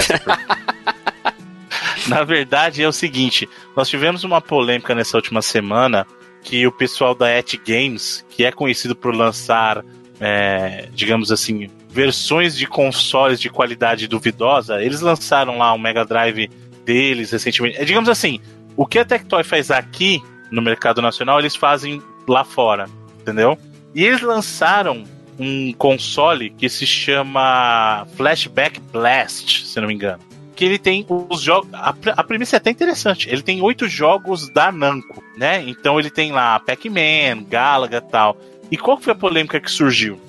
[2.06, 6.06] na verdade é o seguinte, nós tivemos uma polêmica nessa última semana
[6.42, 9.84] que o pessoal da Et Games, que é conhecido por lançar,
[10.20, 16.48] é, digamos assim, versões de consoles de qualidade duvidosa, eles lançaram lá um Mega Drive
[16.84, 17.76] deles recentemente.
[17.78, 18.40] É, digamos assim,
[18.78, 20.22] o que a Tectoy faz aqui
[20.52, 22.86] no mercado nacional, eles fazem lá fora,
[23.20, 23.58] entendeu?
[23.92, 25.02] E eles lançaram
[25.36, 30.20] um console que se chama Flashback Blast, se não me engano.
[30.54, 31.68] Que ele tem os jogos.
[31.74, 33.28] A, a premissa é até interessante.
[33.28, 35.64] Ele tem oito jogos da Namco, né?
[35.66, 38.36] Então ele tem lá Pac-Man, Galaga tal.
[38.70, 40.20] E qual foi a polêmica que surgiu?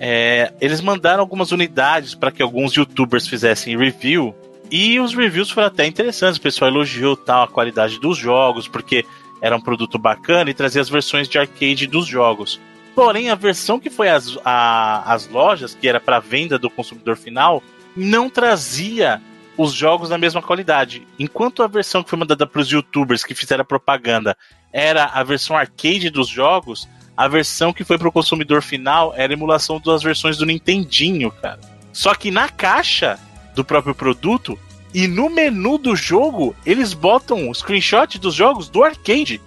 [0.00, 4.34] É, eles mandaram algumas unidades para que alguns youtubers fizessem review
[4.70, 9.04] e os reviews foram até interessantes, o pessoal elogiou tal a qualidade dos jogos, porque
[9.40, 12.60] era um produto bacana e trazia as versões de arcade dos jogos.
[12.94, 17.62] Porém, a versão que foi às, às lojas, que era para venda do consumidor final,
[17.96, 19.22] não trazia
[19.56, 21.06] os jogos na mesma qualidade.
[21.18, 24.36] Enquanto a versão que foi mandada para os youtubers que fizeram propaganda
[24.72, 29.32] era a versão arcade dos jogos, a versão que foi para o consumidor final era
[29.32, 31.58] a emulação das versões do Nintendinho, cara.
[31.92, 33.18] Só que na caixa
[33.58, 34.58] do próprio produto.
[34.94, 39.40] E no menu do jogo, eles botam screenshot dos jogos do arcade.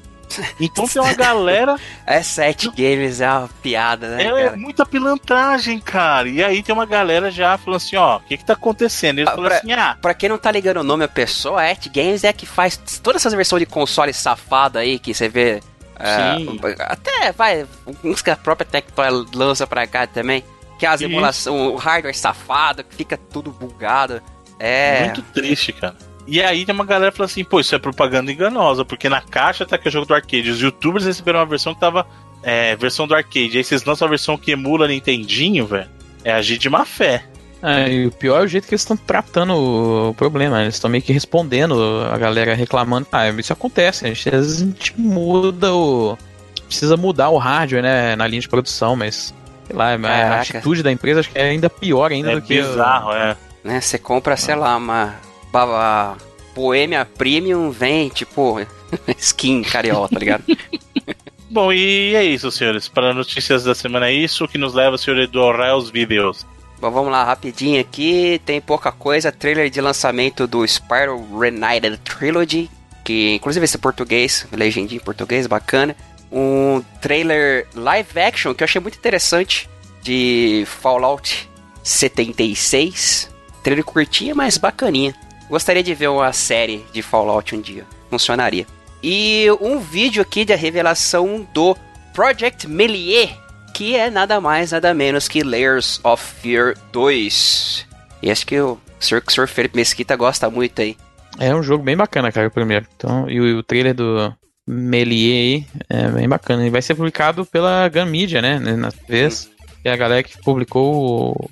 [0.59, 1.75] Então tem uma galera.
[2.05, 4.23] É sete games, é uma piada, né?
[4.23, 6.27] É, é, muita pilantragem, cara.
[6.27, 9.19] E aí tem uma galera já falando assim: ó, o que que tá acontecendo?
[9.19, 9.97] Eles ah, falam assim: ah.
[10.01, 12.77] Pra quem não tá ligando o nome da pessoa, a At Games é que faz
[13.01, 15.61] todas essas versões de console safado aí que você vê.
[15.97, 16.59] É, Sim.
[16.79, 17.65] até vai,
[18.03, 20.43] uns que a própria Tectoy lança pra cá também.
[20.81, 24.19] Que as emulações, o hardware safado, que fica tudo bugado.
[24.57, 25.03] É.
[25.03, 25.95] Muito triste, cara.
[26.25, 29.63] E aí tem uma galera fala assim, pô, isso é propaganda enganosa, porque na caixa
[29.63, 30.49] tá que é jogo do arcade.
[30.49, 32.07] Os youtubers receberam uma versão que tava.
[32.41, 33.59] É, versão do arcade.
[33.59, 35.87] Aí vocês lançam a versão que emula Nintendinho, velho.
[36.23, 37.25] É agir de má fé.
[37.61, 40.63] É, e o pior é o jeito que eles estão tratando o problema.
[40.63, 41.79] Eles estão meio que respondendo
[42.11, 43.05] a galera reclamando.
[43.11, 44.07] Ah, isso acontece.
[44.07, 46.17] Às vezes a gente muda o.
[46.65, 48.15] Precisa mudar o hardware, né?
[48.15, 49.31] Na linha de produção, mas.
[49.71, 50.35] Sei lá, Caraca.
[50.35, 52.61] a atitude da empresa acho que é ainda pior ainda é do que.
[52.61, 53.15] Bizarro, o...
[53.15, 53.37] é.
[53.63, 55.15] Né, você compra, sei lá, uma
[55.53, 56.15] a
[56.53, 58.59] Boêmia Premium vem, tipo,
[59.17, 60.43] skin carioca, tá ligado?
[61.49, 62.87] Bom, e é isso, senhores.
[62.87, 65.41] Para notícias da semana é isso que nos leva, senhor Edu,
[65.77, 66.45] os vídeos.
[66.79, 68.41] Bom, vamos lá, rapidinho aqui.
[68.45, 69.31] Tem pouca coisa.
[69.31, 72.69] Trailer de lançamento do Spiral Reunited Trilogy,
[73.03, 75.95] que inclusive esse é português, legendinho em português, bacana.
[76.31, 79.69] Um trailer live action que eu achei muito interessante
[80.01, 81.49] de Fallout
[81.83, 83.29] 76.
[83.63, 85.13] Trailer curtinha, mas bacaninha.
[85.49, 87.85] Gostaria de ver uma série de Fallout um dia.
[88.09, 88.65] Funcionaria.
[89.03, 91.75] E um vídeo aqui de revelação do
[92.13, 93.37] Project Melier,
[93.73, 97.87] que é nada mais, nada menos que Layers of Fear 2.
[98.21, 99.23] E acho que o Sr.
[99.27, 99.47] Sr.
[99.47, 100.95] Felipe Mesquita gosta muito aí.
[101.39, 102.85] É um jogo bem bacana, cara, o primeiro.
[102.95, 104.33] Então, e o trailer do
[104.67, 106.65] Melier é bem bacana.
[106.65, 108.59] E vai ser publicado pela Gun Media, né?
[108.59, 109.49] Na vez.
[109.81, 111.49] Que é a galera que publicou o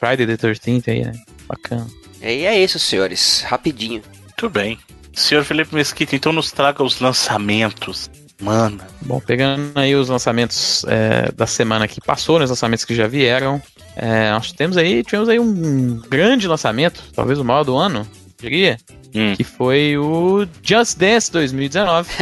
[0.00, 1.12] Friday the 13th aí, né?
[1.46, 1.86] Bacana.
[2.20, 3.42] E é isso, senhores.
[3.42, 4.02] Rapidinho.
[4.22, 4.78] Muito bem.
[5.14, 8.10] Senhor Felipe Mesquita, então nos traga os lançamentos.
[8.40, 8.80] Mano.
[9.02, 13.06] Bom, pegando aí os lançamentos é, da semana que passou, né, os lançamentos que já
[13.06, 13.62] vieram.
[13.94, 18.08] É, nós temos aí, tivemos aí um grande lançamento, talvez o maior do ano,
[18.40, 18.78] diria.
[19.14, 19.34] Hum.
[19.36, 22.10] Que foi o Just Dance 2019.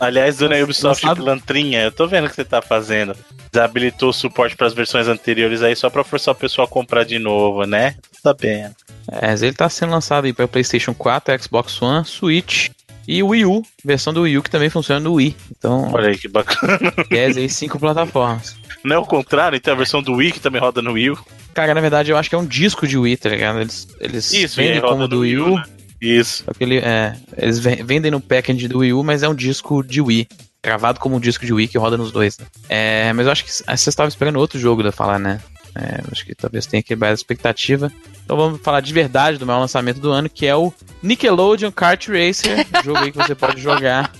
[0.00, 1.24] Aliás, dona Ubisoft Lançado...
[1.24, 3.14] Lantrinha, eu tô vendo o que você tá fazendo
[3.52, 7.04] desabilitou o suporte para as versões anteriores aí só para forçar o pessoal a comprar
[7.04, 7.96] de novo, né?
[8.22, 8.64] Tá bem.
[9.10, 12.70] É, ele tá sendo lançado aí para PlayStation 4, Xbox One, Switch
[13.06, 15.36] e Wii U, versão do Wii U que também funciona no Wii.
[15.50, 16.80] Então, olha aí que bacana.
[17.10, 18.56] É, aí cinco plataformas.
[18.84, 21.18] Não é o contrário, então a versão do Wii que também roda no Wii U.
[21.54, 23.60] Cara, na verdade eu acho que é um disco de Wii, tá ligado?
[23.60, 25.56] Eles, eles Isso, vendem como do Wii U.
[25.56, 25.64] Né?
[26.00, 26.44] Isso.
[26.58, 30.26] Ele, é, eles vendem no package do Wii U, mas é um disco de Wii
[30.62, 32.38] gravado como um disco de Wii que roda nos dois.
[32.38, 32.46] Né?
[32.68, 35.40] É, mas eu acho que você estava esperando outro jogo da falar, né?
[35.74, 37.90] É, acho que talvez tenha quebrado a expectativa.
[38.24, 40.72] Então vamos falar de verdade do maior lançamento do ano, que é o
[41.02, 44.12] Nickelodeon Kart Racer, jogo aí que você pode jogar.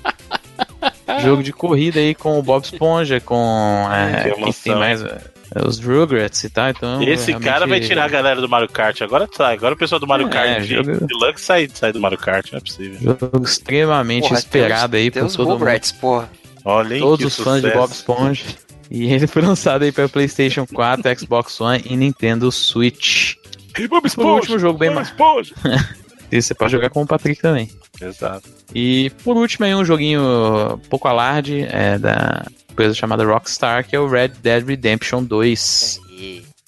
[1.21, 3.87] Jogo de corrida aí com o Bob Esponja, com.
[3.93, 4.33] É,
[4.63, 5.03] tem mais?
[5.03, 7.03] É, os Rugrats e tal, então...
[7.03, 7.49] Esse realmente...
[7.49, 10.29] cara vai tirar a galera do Mario Kart, agora sai, agora o pessoal do Mario
[10.29, 11.07] é, Kart é, jogo...
[11.07, 12.99] Deluxe sai, sai do Mario Kart, não é possível.
[13.01, 16.01] Jogo extremamente porra, esperado aí por todo Rugrats, mundo.
[16.01, 16.31] porra.
[16.65, 18.45] Olha Todos os fãs de Bob Esponja.
[18.91, 23.35] E ele foi lançado aí para PlayStation 4, Xbox One e Nintendo Switch.
[23.79, 25.09] E Bob Esponja, por último jogo bem mais.
[25.09, 25.55] Esponja.
[26.33, 27.71] E você pode jogar com o Patrick também.
[28.03, 28.49] Exato.
[28.75, 34.01] E por último aí um joguinho pouco alarde é da empresa chamada Rockstar, que é
[34.01, 36.01] o Red Dead Redemption 2.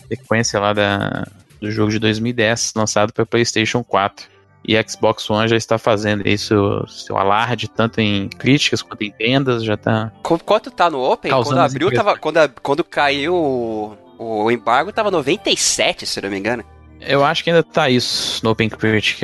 [0.09, 1.27] Sequência lá da,
[1.61, 4.35] do jogo de 2010, lançado para PlayStation 4.
[4.67, 6.55] E Xbox One já está fazendo isso,
[6.89, 10.11] seu alarde, tanto em críticas quanto em vendas, já tá.
[10.23, 11.31] Quanto tá no Open?
[11.31, 16.65] Quando abriu, tava, quando, quando caiu o, o embargo, tava 97, se não me engano.
[16.99, 19.21] Eu acho que ainda tá isso no Open Critic.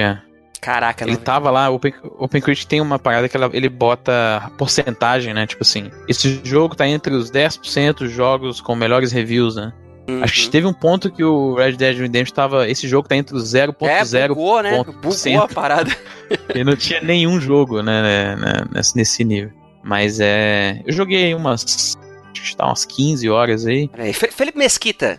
[0.60, 1.20] Caraca, Ele não...
[1.20, 5.46] tava lá, o Open, OpenCritic tem uma parada que ela, ele bota porcentagem, né?
[5.46, 9.72] Tipo assim, esse jogo tá entre os 10% dos jogos com melhores reviews, né?
[10.08, 10.22] Uhum.
[10.22, 12.68] Acho que teve um ponto que o Red Dead Redemption tava.
[12.68, 14.14] Esse jogo tá entre os 0.0.
[14.14, 14.84] É, bugou, né?
[14.84, 15.90] Bugou a parada.
[16.54, 19.52] e não tinha nenhum jogo, né, né, nesse, nesse nível.
[19.82, 20.82] Mas é.
[20.84, 21.96] Eu joguei umas.
[22.32, 23.88] Acho que tá umas 15 horas aí.
[23.88, 25.16] Peraí, Felipe Mesquita.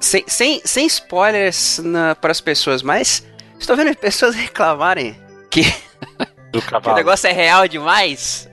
[0.00, 1.80] Sem, sem, sem spoilers
[2.20, 3.24] para as pessoas, mas
[3.58, 5.16] Estou vendo as pessoas reclamarem
[5.50, 5.62] que,
[6.52, 8.48] que o negócio é real demais.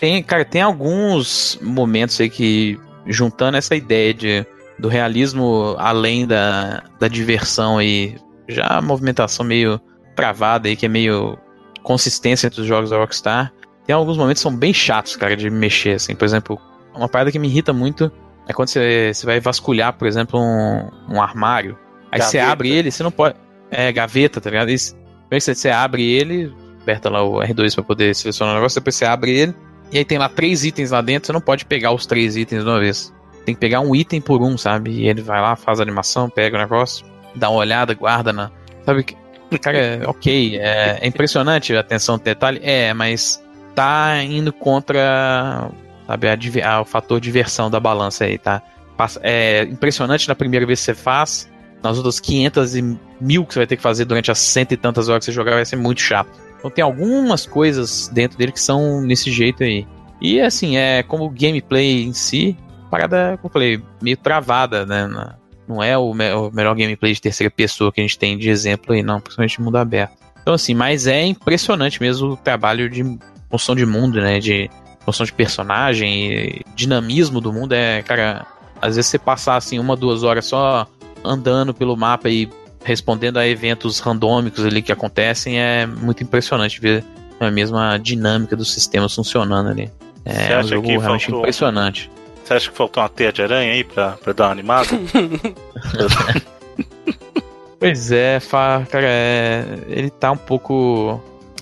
[0.00, 4.46] tem, cara, tem alguns momentos aí que, juntando essa ideia de,
[4.78, 8.16] do realismo além da, da diversão e
[8.48, 9.80] já a movimentação meio
[10.14, 11.38] travada aí, que é meio
[11.82, 13.52] consistência entre os jogos da Rockstar,
[13.86, 16.14] tem alguns momentos que são bem chatos, cara, de mexer, assim.
[16.14, 16.60] Por exemplo,
[16.94, 18.12] uma parada que me irrita muito
[18.46, 21.78] é quando você, você vai vasculhar, por exemplo, um, um armário.
[22.10, 22.30] Aí Gaveta.
[22.30, 23.34] você abre ele, você não pode.
[23.72, 24.70] É, gaveta, tá ligado?
[24.70, 24.94] Isso.
[25.30, 29.04] você, você abre ele, aperta lá o R2 para poder selecionar o negócio, depois você
[29.04, 29.54] abre ele,
[29.90, 32.62] e aí tem lá três itens lá dentro, você não pode pegar os três itens
[32.62, 33.12] de uma vez.
[33.44, 34.90] Tem que pegar um item por um, sabe?
[34.90, 37.04] E ele vai lá, faz a animação, pega o negócio,
[37.34, 38.50] dá uma olhada, guarda na.
[38.84, 39.04] Sabe?
[39.60, 43.42] Cara, é, ok, é, é impressionante a atenção do detalhe, é, mas
[43.74, 45.70] tá indo contra
[46.06, 48.62] sabe, a, a, o fator diversão da balança aí, tá?
[49.22, 51.50] É impressionante na primeira vez que você faz,
[51.82, 54.76] nas outras 500 e mil que você vai ter que fazer durante as cento e
[54.76, 56.28] tantas horas que você jogar vai ser muito chato.
[56.58, 59.86] Então tem algumas coisas dentro dele que são nesse jeito aí.
[60.20, 62.56] E assim, é como o gameplay em si,
[62.90, 65.08] parada, como eu falei, meio travada, né?
[65.66, 68.50] Não é o, me o melhor gameplay de terceira pessoa que a gente tem de
[68.50, 70.12] exemplo aí, não, principalmente mundo aberto.
[70.40, 73.02] Então assim, mas é impressionante mesmo o trabalho de
[73.48, 74.38] construção de mundo, né?
[74.38, 74.70] De
[75.04, 77.72] construção de personagem, dinamismo do mundo.
[77.72, 78.46] É, cara,
[78.80, 80.86] às vezes você passar assim uma, duas horas só
[81.24, 82.48] andando pelo mapa e
[82.84, 87.04] respondendo a eventos randômicos ali que acontecem é muito impressionante ver
[87.40, 89.90] a mesma dinâmica dos sistemas funcionando ali.
[90.24, 91.40] É um jogo realmente faltou...
[91.40, 92.10] impressionante.
[92.44, 94.88] Você acha que faltou uma teia de aranha aí pra, pra dar uma animada?
[97.78, 98.40] pois é,
[98.90, 101.20] cara, é, ele tá um pouco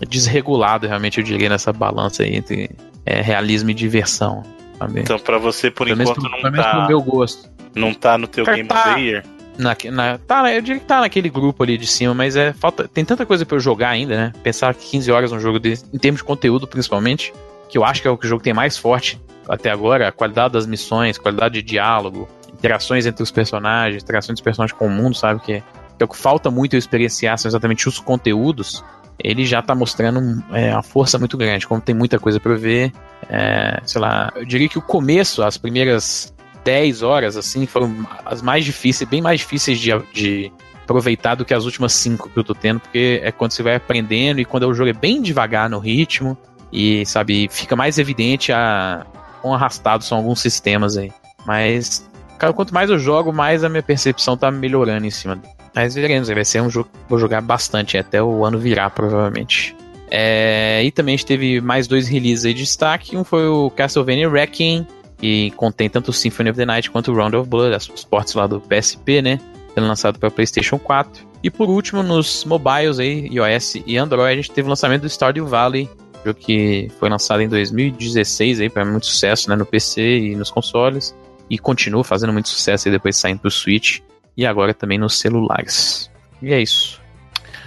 [0.09, 2.71] desregulado, realmente, eu diria, nessa balança aí entre
[3.05, 4.43] é, realismo e diversão.
[4.79, 5.01] Sabe?
[5.01, 6.77] Então, pra você, por pelo enquanto, não tá.
[6.77, 7.49] no meu gosto.
[7.75, 8.81] Não tá no teu Cara, Game tá...
[8.81, 9.25] of the Year?
[9.61, 12.89] Na, na, tá, eu diria que tá naquele grupo ali de cima, mas é falta
[12.89, 14.33] tem tanta coisa para eu jogar ainda, né?
[14.43, 17.31] Pensar que 15 horas um jogo desse, em termos de conteúdo principalmente,
[17.69, 20.13] que eu acho que é o que o jogo tem mais forte até agora, a
[20.13, 24.91] qualidade das missões, qualidade de diálogo, interações entre os personagens, interações dos personagens com o
[24.91, 25.41] mundo, sabe?
[25.41, 28.83] Que, que é o que falta muito eu experienciar são exatamente os conteúdos.
[29.23, 32.93] Ele já tá mostrando é, uma força muito grande, como tem muita coisa para ver.
[33.29, 36.33] É, sei lá, eu diria que o começo, as primeiras
[36.65, 40.53] 10 horas, assim, foram as mais difíceis, bem mais difíceis de, de
[40.83, 43.77] aproveitar do que as últimas 5 que eu tô tendo, porque é quando você vai
[43.77, 46.37] aprendendo e quando o jogo é bem devagar no ritmo
[46.73, 49.07] e, sabe, fica mais evidente a
[49.41, 51.13] quão arrastados são alguns sistemas aí.
[51.47, 52.09] Mas,
[52.39, 55.41] cara, quanto mais eu jogo, mais a minha percepção tá melhorando em cima.
[55.75, 59.77] Mas veremos, vai ser um jogo que vou jogar bastante até o ano virar, provavelmente.
[60.11, 63.17] É, e também a gente teve mais dois releases aí de destaque.
[63.17, 64.87] Um foi o Castlevania Wrecking,
[65.21, 68.35] que contém tanto o Symphony of the Night quanto o Round of Blood, os ports
[68.35, 69.41] lá do PSP, né?
[69.75, 71.29] Sendo lançado para PlayStation 4.
[71.43, 75.09] E por último, nos mobiles aí, iOS e Android, a gente teve o lançamento do
[75.09, 75.89] Stardew Valley,
[76.25, 80.51] jogo que foi lançado em 2016 aí para muito sucesso, né, no PC e nos
[80.51, 81.15] consoles
[81.49, 84.01] e continua fazendo muito sucesso aí depois saindo pro Switch
[84.37, 86.11] e agora também nos celulares.
[86.41, 87.01] E é isso.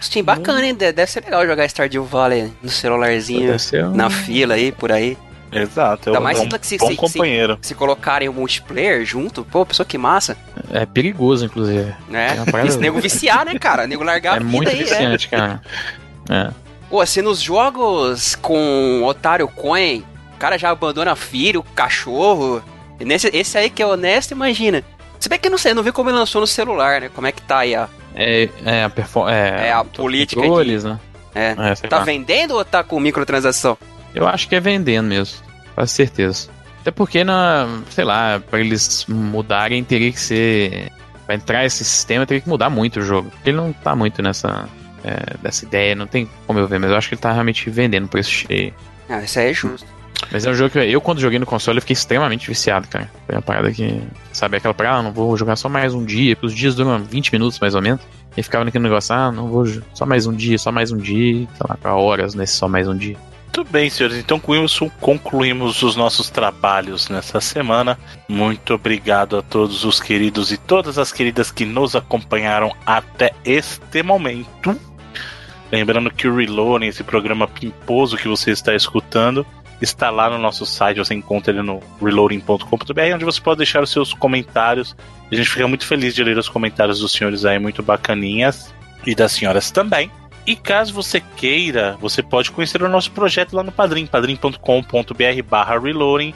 [0.01, 0.75] Steam bacana, hein?
[0.75, 3.53] Deve ser legal jogar Stardew Valley no celularzinho,
[3.85, 3.95] um...
[3.95, 5.17] na fila aí, por aí.
[5.61, 7.57] Exato, Ainda mais um que se, bom se, companheiro.
[7.61, 10.37] Se, se colocarem o multiplayer junto, pô, pessoa que massa.
[10.71, 11.93] É perigoso, inclusive.
[12.11, 13.87] É, é isso nego viciar, né, cara?
[13.87, 15.37] Nego largar é a vida muito aí, viciante, é.
[15.37, 15.61] cara.
[16.29, 16.49] É.
[16.89, 20.03] Pô, se nos jogos com Otário Coin,
[20.35, 22.63] o cara já abandona filho, cachorro.
[22.99, 24.83] Nesse, esse aí que é honesto, imagina.
[25.19, 27.09] Se bem que eu não sei, eu não vi como ele lançou no celular, né?
[27.13, 27.87] Como é que tá aí a.
[28.13, 29.35] É, é a performance.
[29.35, 30.83] É, é, a política de...
[30.83, 30.99] né?
[31.33, 31.55] É.
[31.57, 32.03] é tá lá.
[32.03, 33.77] vendendo ou tá com microtransação?
[34.13, 35.37] Eu acho que é vendendo mesmo,
[35.75, 36.49] com certeza.
[36.81, 40.91] Até porque, na, sei lá, para eles mudarem, teria que ser.
[41.25, 43.29] Pra entrar esse sistema, teria que mudar muito o jogo.
[43.31, 44.67] Porque ele não tá muito nessa.
[45.01, 47.69] É, dessa ideia, não tem como eu ver, mas eu acho que ele tá realmente
[47.69, 48.73] vendendo esse cheio.
[49.09, 49.85] Ah, isso aí é justo.
[50.31, 53.09] Mas é um jogo que eu, quando joguei no console, eu fiquei extremamente viciado, cara.
[53.25, 54.01] Foi uma parada que.
[54.31, 57.01] Sabe, aquela parada, ah, não vou jogar só mais um dia, porque os dias duram
[57.03, 58.01] 20 minutos mais ou menos.
[58.35, 59.65] E ficava naquele negócio, ah, não vou.
[59.93, 62.87] Só mais um dia, só mais um dia, sei lá, pra horas nesse só mais
[62.87, 63.17] um dia.
[63.55, 64.17] Muito bem, senhores.
[64.17, 67.99] Então, com isso, concluímos os nossos trabalhos nessa semana.
[68.27, 74.01] Muito obrigado a todos os queridos e todas as queridas que nos acompanharam até este
[74.01, 74.75] momento.
[75.71, 79.45] Lembrando que o Reloading, esse programa pimposo que você está escutando,
[79.79, 83.91] está lá no nosso site, você encontra ele no reloading.com.br, onde você pode deixar os
[83.91, 84.95] seus comentários.
[85.31, 88.73] A gente fica muito feliz de ler os comentários dos senhores aí, muito bacaninhas,
[89.05, 90.09] e das senhoras também.
[90.45, 95.79] E caso você queira, você pode conhecer o nosso projeto lá no Padrim, padrim.com.br barra
[95.79, 96.33] reloading.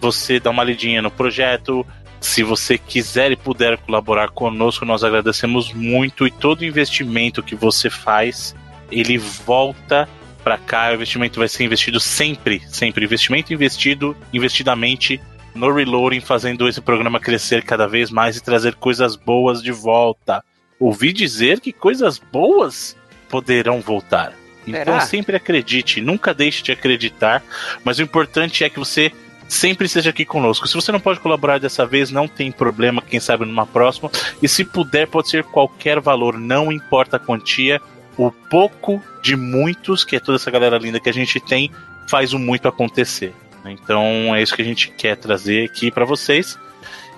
[0.00, 1.84] Você dá uma lidinha no projeto.
[2.20, 7.90] Se você quiser e puder colaborar conosco, nós agradecemos muito e todo investimento que você
[7.90, 8.54] faz,
[8.90, 10.08] ele volta
[10.44, 13.04] para cá, o investimento vai ser investido sempre, sempre.
[13.04, 15.20] Investimento investido, investidamente
[15.54, 20.44] no Reloading, fazendo esse programa crescer cada vez mais e trazer coisas boas de volta.
[20.78, 22.96] Ouvi dizer que coisas boas
[23.30, 24.34] poderão voltar.
[24.66, 25.00] Então Será?
[25.00, 27.42] sempre acredite, nunca deixe de acreditar,
[27.82, 29.10] mas o importante é que você
[29.48, 30.68] sempre esteja aqui conosco.
[30.68, 34.10] Se você não pode colaborar dessa vez, não tem problema, quem sabe numa próxima.
[34.40, 37.80] E se puder, pode ser qualquer valor, não importa a quantia
[38.16, 41.70] o pouco de muitos, que é toda essa galera linda que a gente tem,
[42.06, 43.34] faz o muito acontecer.
[43.64, 46.58] Então é isso que a gente quer trazer aqui para vocês.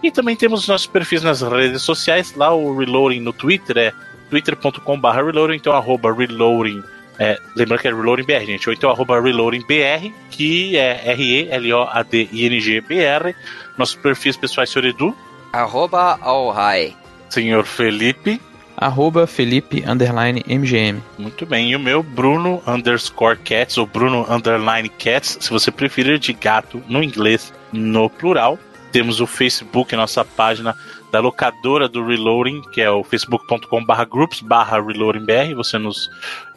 [0.02, 3.92] E também temos nossos perfis nas redes sociais, lá o Reloading no Twitter é
[4.32, 6.82] twitter.com.br reloading, então arroba reloading,
[7.18, 13.36] é, lembrando que é reloading BR, gente, ou então arroba reloading BR, que é R-E-L-O-A-D-I-N-G-B-R.
[13.76, 15.14] Nossos perfis pessoais, senhor Edu.
[15.52, 16.96] Arroba Alhai.
[17.28, 18.40] Senhor Felipe.
[18.74, 21.02] Arroba Felipe underline MGM.
[21.18, 21.70] Muito bem.
[21.70, 26.82] E o meu, Bruno underscore cats, ou Bruno underline cats, se você preferir de gato
[26.88, 28.58] no inglês, no plural.
[28.90, 30.74] Temos o Facebook, nossa página
[31.12, 35.54] da locadora do Reloading, que é o facebook.com/barra groups/barra reloadingbr.
[35.54, 36.08] Você nos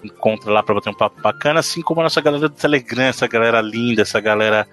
[0.01, 3.27] encontra lá para bater um papo bacana, assim como a nossa galera do Telegram, essa
[3.27, 4.65] galera linda, essa galera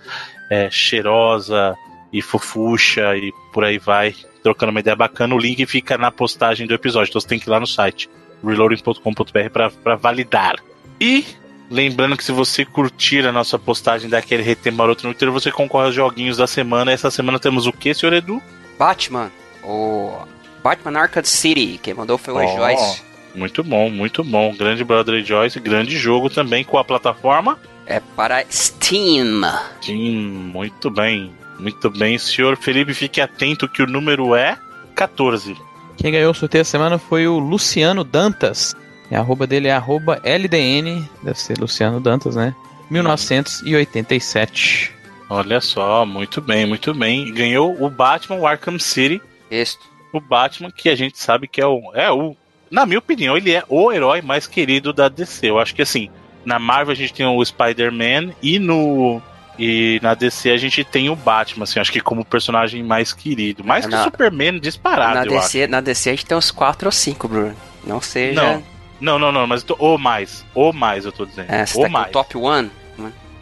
[0.48, 1.76] é, cheirosa
[2.12, 5.34] e fofucha e por aí vai, trocando uma ideia bacana.
[5.34, 8.08] O link fica na postagem do episódio, então você tem que ir lá no site
[8.44, 10.56] reloading.com.br para validar.
[11.00, 11.24] E
[11.72, 15.86] Lembrando que se você curtir a nossa postagem daquele RT Maroto no Twitter, você concorre
[15.86, 16.92] aos joguinhos da semana.
[16.92, 18.42] Essa semana temos o que, senhor Edu?
[18.78, 19.32] Batman.
[19.62, 20.26] O
[20.62, 21.80] Batman Arkham City.
[21.82, 23.02] Quem mandou foi o oh, Joyce.
[23.34, 24.54] Muito bom, muito bom.
[24.54, 27.58] Grande Brother Joyce, grande jogo também com a plataforma.
[27.86, 29.40] É para Steam.
[29.80, 31.32] Steam, muito bem.
[31.58, 34.58] Muito bem, senhor Felipe, fique atento que o número é
[34.94, 35.56] 14.
[35.96, 38.74] Quem ganhou o sorteio da semana foi o Luciano Dantas.
[39.10, 42.54] A arroba dele é arroba LDN, deve ser Luciano Dantas, né?
[42.90, 44.92] 1987.
[45.28, 47.32] Olha só, muito bem, muito bem.
[47.32, 49.22] Ganhou o Batman o Arkham City.
[49.52, 49.78] Isso.
[50.12, 52.36] O Batman, que a gente sabe que é o, é o.
[52.70, 55.48] Na minha opinião, ele é o herói mais querido da DC.
[55.48, 56.10] Eu acho que assim,
[56.44, 59.20] na Marvel a gente tem o Spider-Man e no.
[59.58, 63.62] E na DC a gente tem o Batman, assim, acho que como personagem mais querido.
[63.62, 66.92] Mais que o Superman disparado, na DC, Na DC a gente tem uns 4 ou
[66.92, 67.56] 5, Bruno.
[67.84, 68.42] Não seja.
[68.42, 68.72] Não.
[68.98, 70.44] Não, não, não, mas tô, ou mais.
[70.54, 71.50] Ou mais, eu tô dizendo.
[71.50, 72.10] É, ou tá mais.
[72.12, 72.70] top one?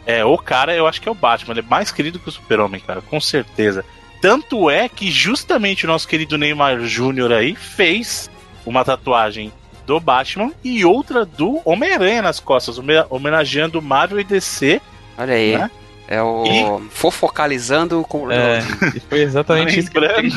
[0.05, 1.53] É, o cara eu acho que é o Batman.
[1.53, 3.85] Ele é mais querido que o Super-Homem, cara, com certeza.
[4.21, 8.29] Tanto é que justamente o nosso querido Neymar Júnior aí fez
[8.63, 9.51] uma tatuagem
[9.85, 14.79] do Batman e outra do Homem-Aranha nas costas, homenageando Marvel e DC.
[15.17, 15.57] Olha aí.
[15.57, 15.71] Né?
[16.07, 16.89] É o e...
[16.89, 18.31] fofocalizando com.
[18.31, 18.61] É,
[19.09, 19.89] foi exatamente isso.
[19.95, 20.33] Ele,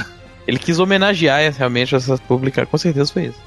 [0.47, 3.41] ele quis homenagear realmente essas publicações, com certeza foi isso.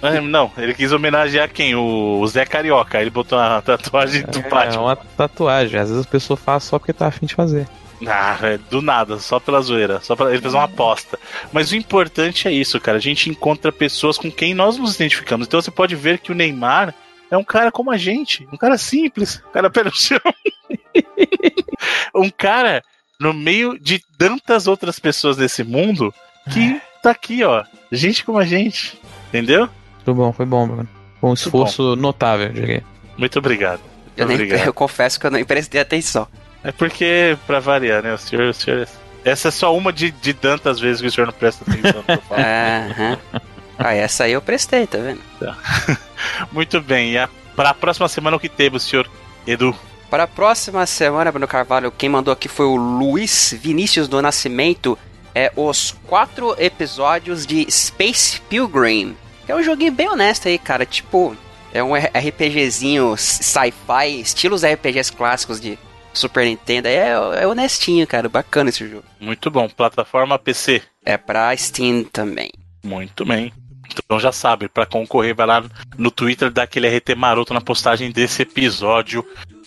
[0.00, 1.74] É, não, ele quis homenagear quem?
[1.74, 3.00] O Zé Carioca.
[3.00, 4.74] Ele botou uma tatuagem do é, Batman.
[4.74, 5.80] É uma tatuagem.
[5.80, 7.66] Às vezes a pessoa faz só porque tá afim de fazer.
[8.06, 10.00] Ah, é do nada, só pela zoeira.
[10.00, 10.30] Só pra...
[10.30, 11.18] Ele fez uma aposta.
[11.52, 12.98] Mas o importante é isso, cara.
[12.98, 15.46] A gente encontra pessoas com quem nós nos identificamos.
[15.46, 16.94] Então você pode ver que o Neymar
[17.30, 18.46] é um cara como a gente.
[18.52, 19.42] Um cara simples.
[19.48, 20.18] Um cara pé no chão.
[22.14, 22.82] um cara
[23.18, 26.12] no meio de tantas outras pessoas desse mundo
[26.52, 27.64] que tá aqui, ó.
[27.90, 29.00] Gente como a gente.
[29.28, 29.68] Entendeu?
[29.96, 30.88] Muito bom, foi bom, Bruno.
[31.22, 32.82] Um esforço notável, diria.
[33.16, 33.80] Muito obrigado.
[33.80, 34.66] Muito eu, nem, obrigado.
[34.66, 36.26] eu confesso que eu não prestei atenção.
[36.64, 38.14] É porque, pra variar, né?
[38.14, 38.86] O senhor, o senhor.
[39.24, 42.04] Essa é só uma de, de tantas vezes que o senhor não presta atenção no
[42.04, 42.40] que eu falo.
[42.40, 43.18] Aham.
[43.78, 45.20] ah, essa aí eu prestei, tá vendo?
[45.38, 45.56] Tá.
[46.52, 47.12] Muito bem.
[47.12, 49.08] E a, para a próxima semana, o que teve, senhor
[49.46, 49.74] Edu?
[50.10, 54.98] Para a próxima semana, Bruno Carvalho, quem mandou aqui foi o Luiz Vinícius do Nascimento.
[55.34, 59.16] É os quatro episódios de Space Pilgrim.
[59.48, 60.84] É um joguinho bem honesto aí, cara.
[60.84, 61.34] Tipo,
[61.72, 65.78] é um RPGzinho sci-fi, estilos RPGs clássicos de
[66.12, 66.88] Super Nintendo.
[66.88, 67.10] É,
[67.42, 68.28] é honestinho, cara.
[68.28, 69.04] Bacana esse jogo.
[69.20, 69.68] Muito bom.
[69.68, 70.82] Plataforma PC.
[71.04, 72.50] É pra Steam também.
[72.82, 73.52] Muito bem.
[73.92, 75.64] Então já sabe, para concorrer, vai lá
[75.98, 79.24] no Twitter daquele RT maroto na postagem desse episódio.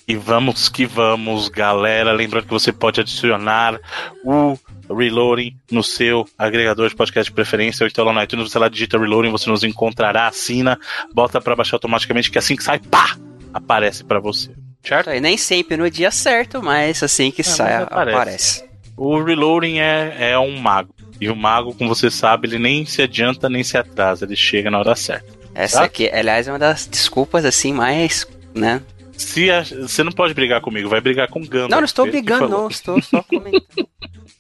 [0.07, 2.11] E vamos que vamos, galera.
[2.11, 3.80] Lembrando que você pode adicionar
[4.23, 4.57] o
[4.89, 8.69] Reloading no seu agregador de podcast de preferência, ou então lá no iTunes, você lá
[8.69, 10.80] digita Reloading, você nos encontrará, assina,
[11.11, 13.17] bota para baixar automaticamente, que assim que sai, pá,
[13.51, 14.51] aparece para você.
[14.85, 15.09] Certo?
[15.09, 18.15] E nem sempre no dia certo, mas assim que é, sai, aparece.
[18.15, 18.65] aparece.
[18.95, 20.93] O Reloading é, é um mago.
[21.19, 24.69] E o mago, como você sabe, ele nem se adianta nem se atrasa, ele chega
[24.69, 25.33] na hora certa.
[25.53, 25.85] Essa tá?
[25.85, 28.81] aqui, aliás, é uma das desculpas assim mais, né?
[29.17, 31.71] Se a, você não pode brigar comigo, vai brigar com o Gandalf.
[31.71, 33.87] Não, não estou brigando, não, estou só comentando.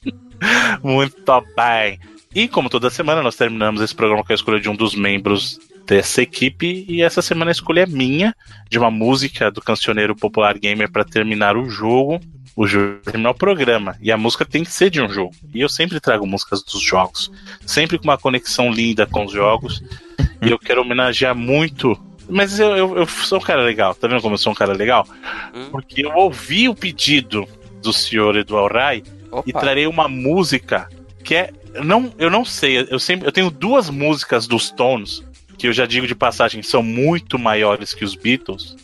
[0.83, 1.99] Muito bem.
[2.33, 5.57] E como toda semana, nós terminamos esse programa com a escolha de um dos membros
[5.85, 6.85] dessa equipe.
[6.87, 8.35] E essa semana a escolha é minha,
[8.69, 12.19] de uma música do cancioneiro popular gamer para terminar o jogo.
[12.55, 13.97] O jogo terminar o programa.
[14.01, 15.35] E a música tem que ser de um jogo.
[15.53, 17.29] E eu sempre trago músicas dos jogos.
[17.65, 19.83] Sempre com uma conexão linda com os jogos.
[20.41, 24.21] e eu quero homenagear muito mas eu, eu, eu, sou um cara legal, tá vendo
[24.21, 25.07] como eu sou um cara legal?
[25.53, 25.69] Hum.
[25.71, 27.47] Porque eu ouvi o pedido
[27.81, 29.43] do senhor Eduardo Rai Opa.
[29.45, 30.89] e trarei uma música
[31.23, 31.51] que é.
[31.83, 35.23] Não, eu não sei, eu sempre eu tenho duas músicas dos Stones
[35.57, 38.75] que eu já digo de passagem, são muito maiores que os Beatles,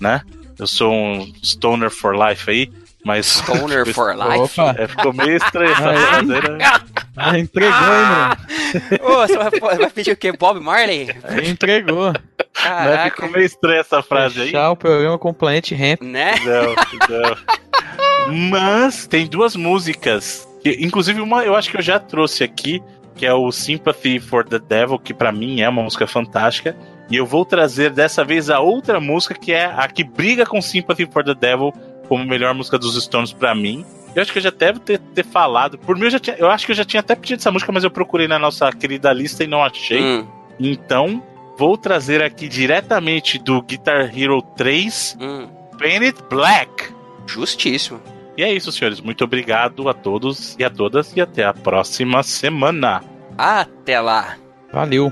[0.00, 0.22] né?
[0.58, 2.70] Eu sou um stoner for life aí,
[3.04, 3.26] mas.
[3.26, 4.60] Stoner for life?
[4.76, 6.40] É, ficou meio estranho essa frase, né?
[7.22, 8.36] Ah, entregou, ah!
[8.72, 9.14] hein, mano?
[9.14, 10.32] Ô, você vai, vai, pedir o quê?
[10.32, 11.08] Bob Marley?
[11.44, 12.14] Entregou.
[12.54, 13.04] Caraca.
[13.04, 13.10] Né?
[13.10, 14.50] Ficou meio estranha essa frase Fechar aí.
[14.52, 16.00] Fechar o programa com Planet Ramp.
[16.00, 16.34] Né?
[16.44, 18.48] Não, não.
[18.50, 20.48] Mas tem duas músicas.
[20.62, 22.82] Que, inclusive, uma eu acho que eu já trouxe aqui,
[23.14, 26.76] que é o Sympathy for the Devil, que para mim é uma música fantástica.
[27.10, 30.62] E eu vou trazer dessa vez a outra música, que é a que briga com
[30.62, 31.72] Sympathy for the Devil
[32.08, 33.84] como melhor música dos Stones para mim.
[34.14, 35.78] Eu acho que eu já devo ter, ter falado.
[35.78, 37.70] Por mim, eu, já tinha, eu acho que eu já tinha até pedido essa música,
[37.70, 40.02] mas eu procurei na nossa querida lista e não achei.
[40.02, 40.26] Hum.
[40.58, 41.22] Então,
[41.56, 45.48] vou trazer aqui diretamente do Guitar Hero 3, hum.
[45.78, 46.92] Painted Black.
[47.26, 48.00] Justíssimo.
[48.40, 49.02] E é isso, senhores.
[49.02, 53.04] Muito obrigado a todos e a todas e até a próxima semana.
[53.36, 54.38] Até lá.
[54.72, 55.08] Valeu.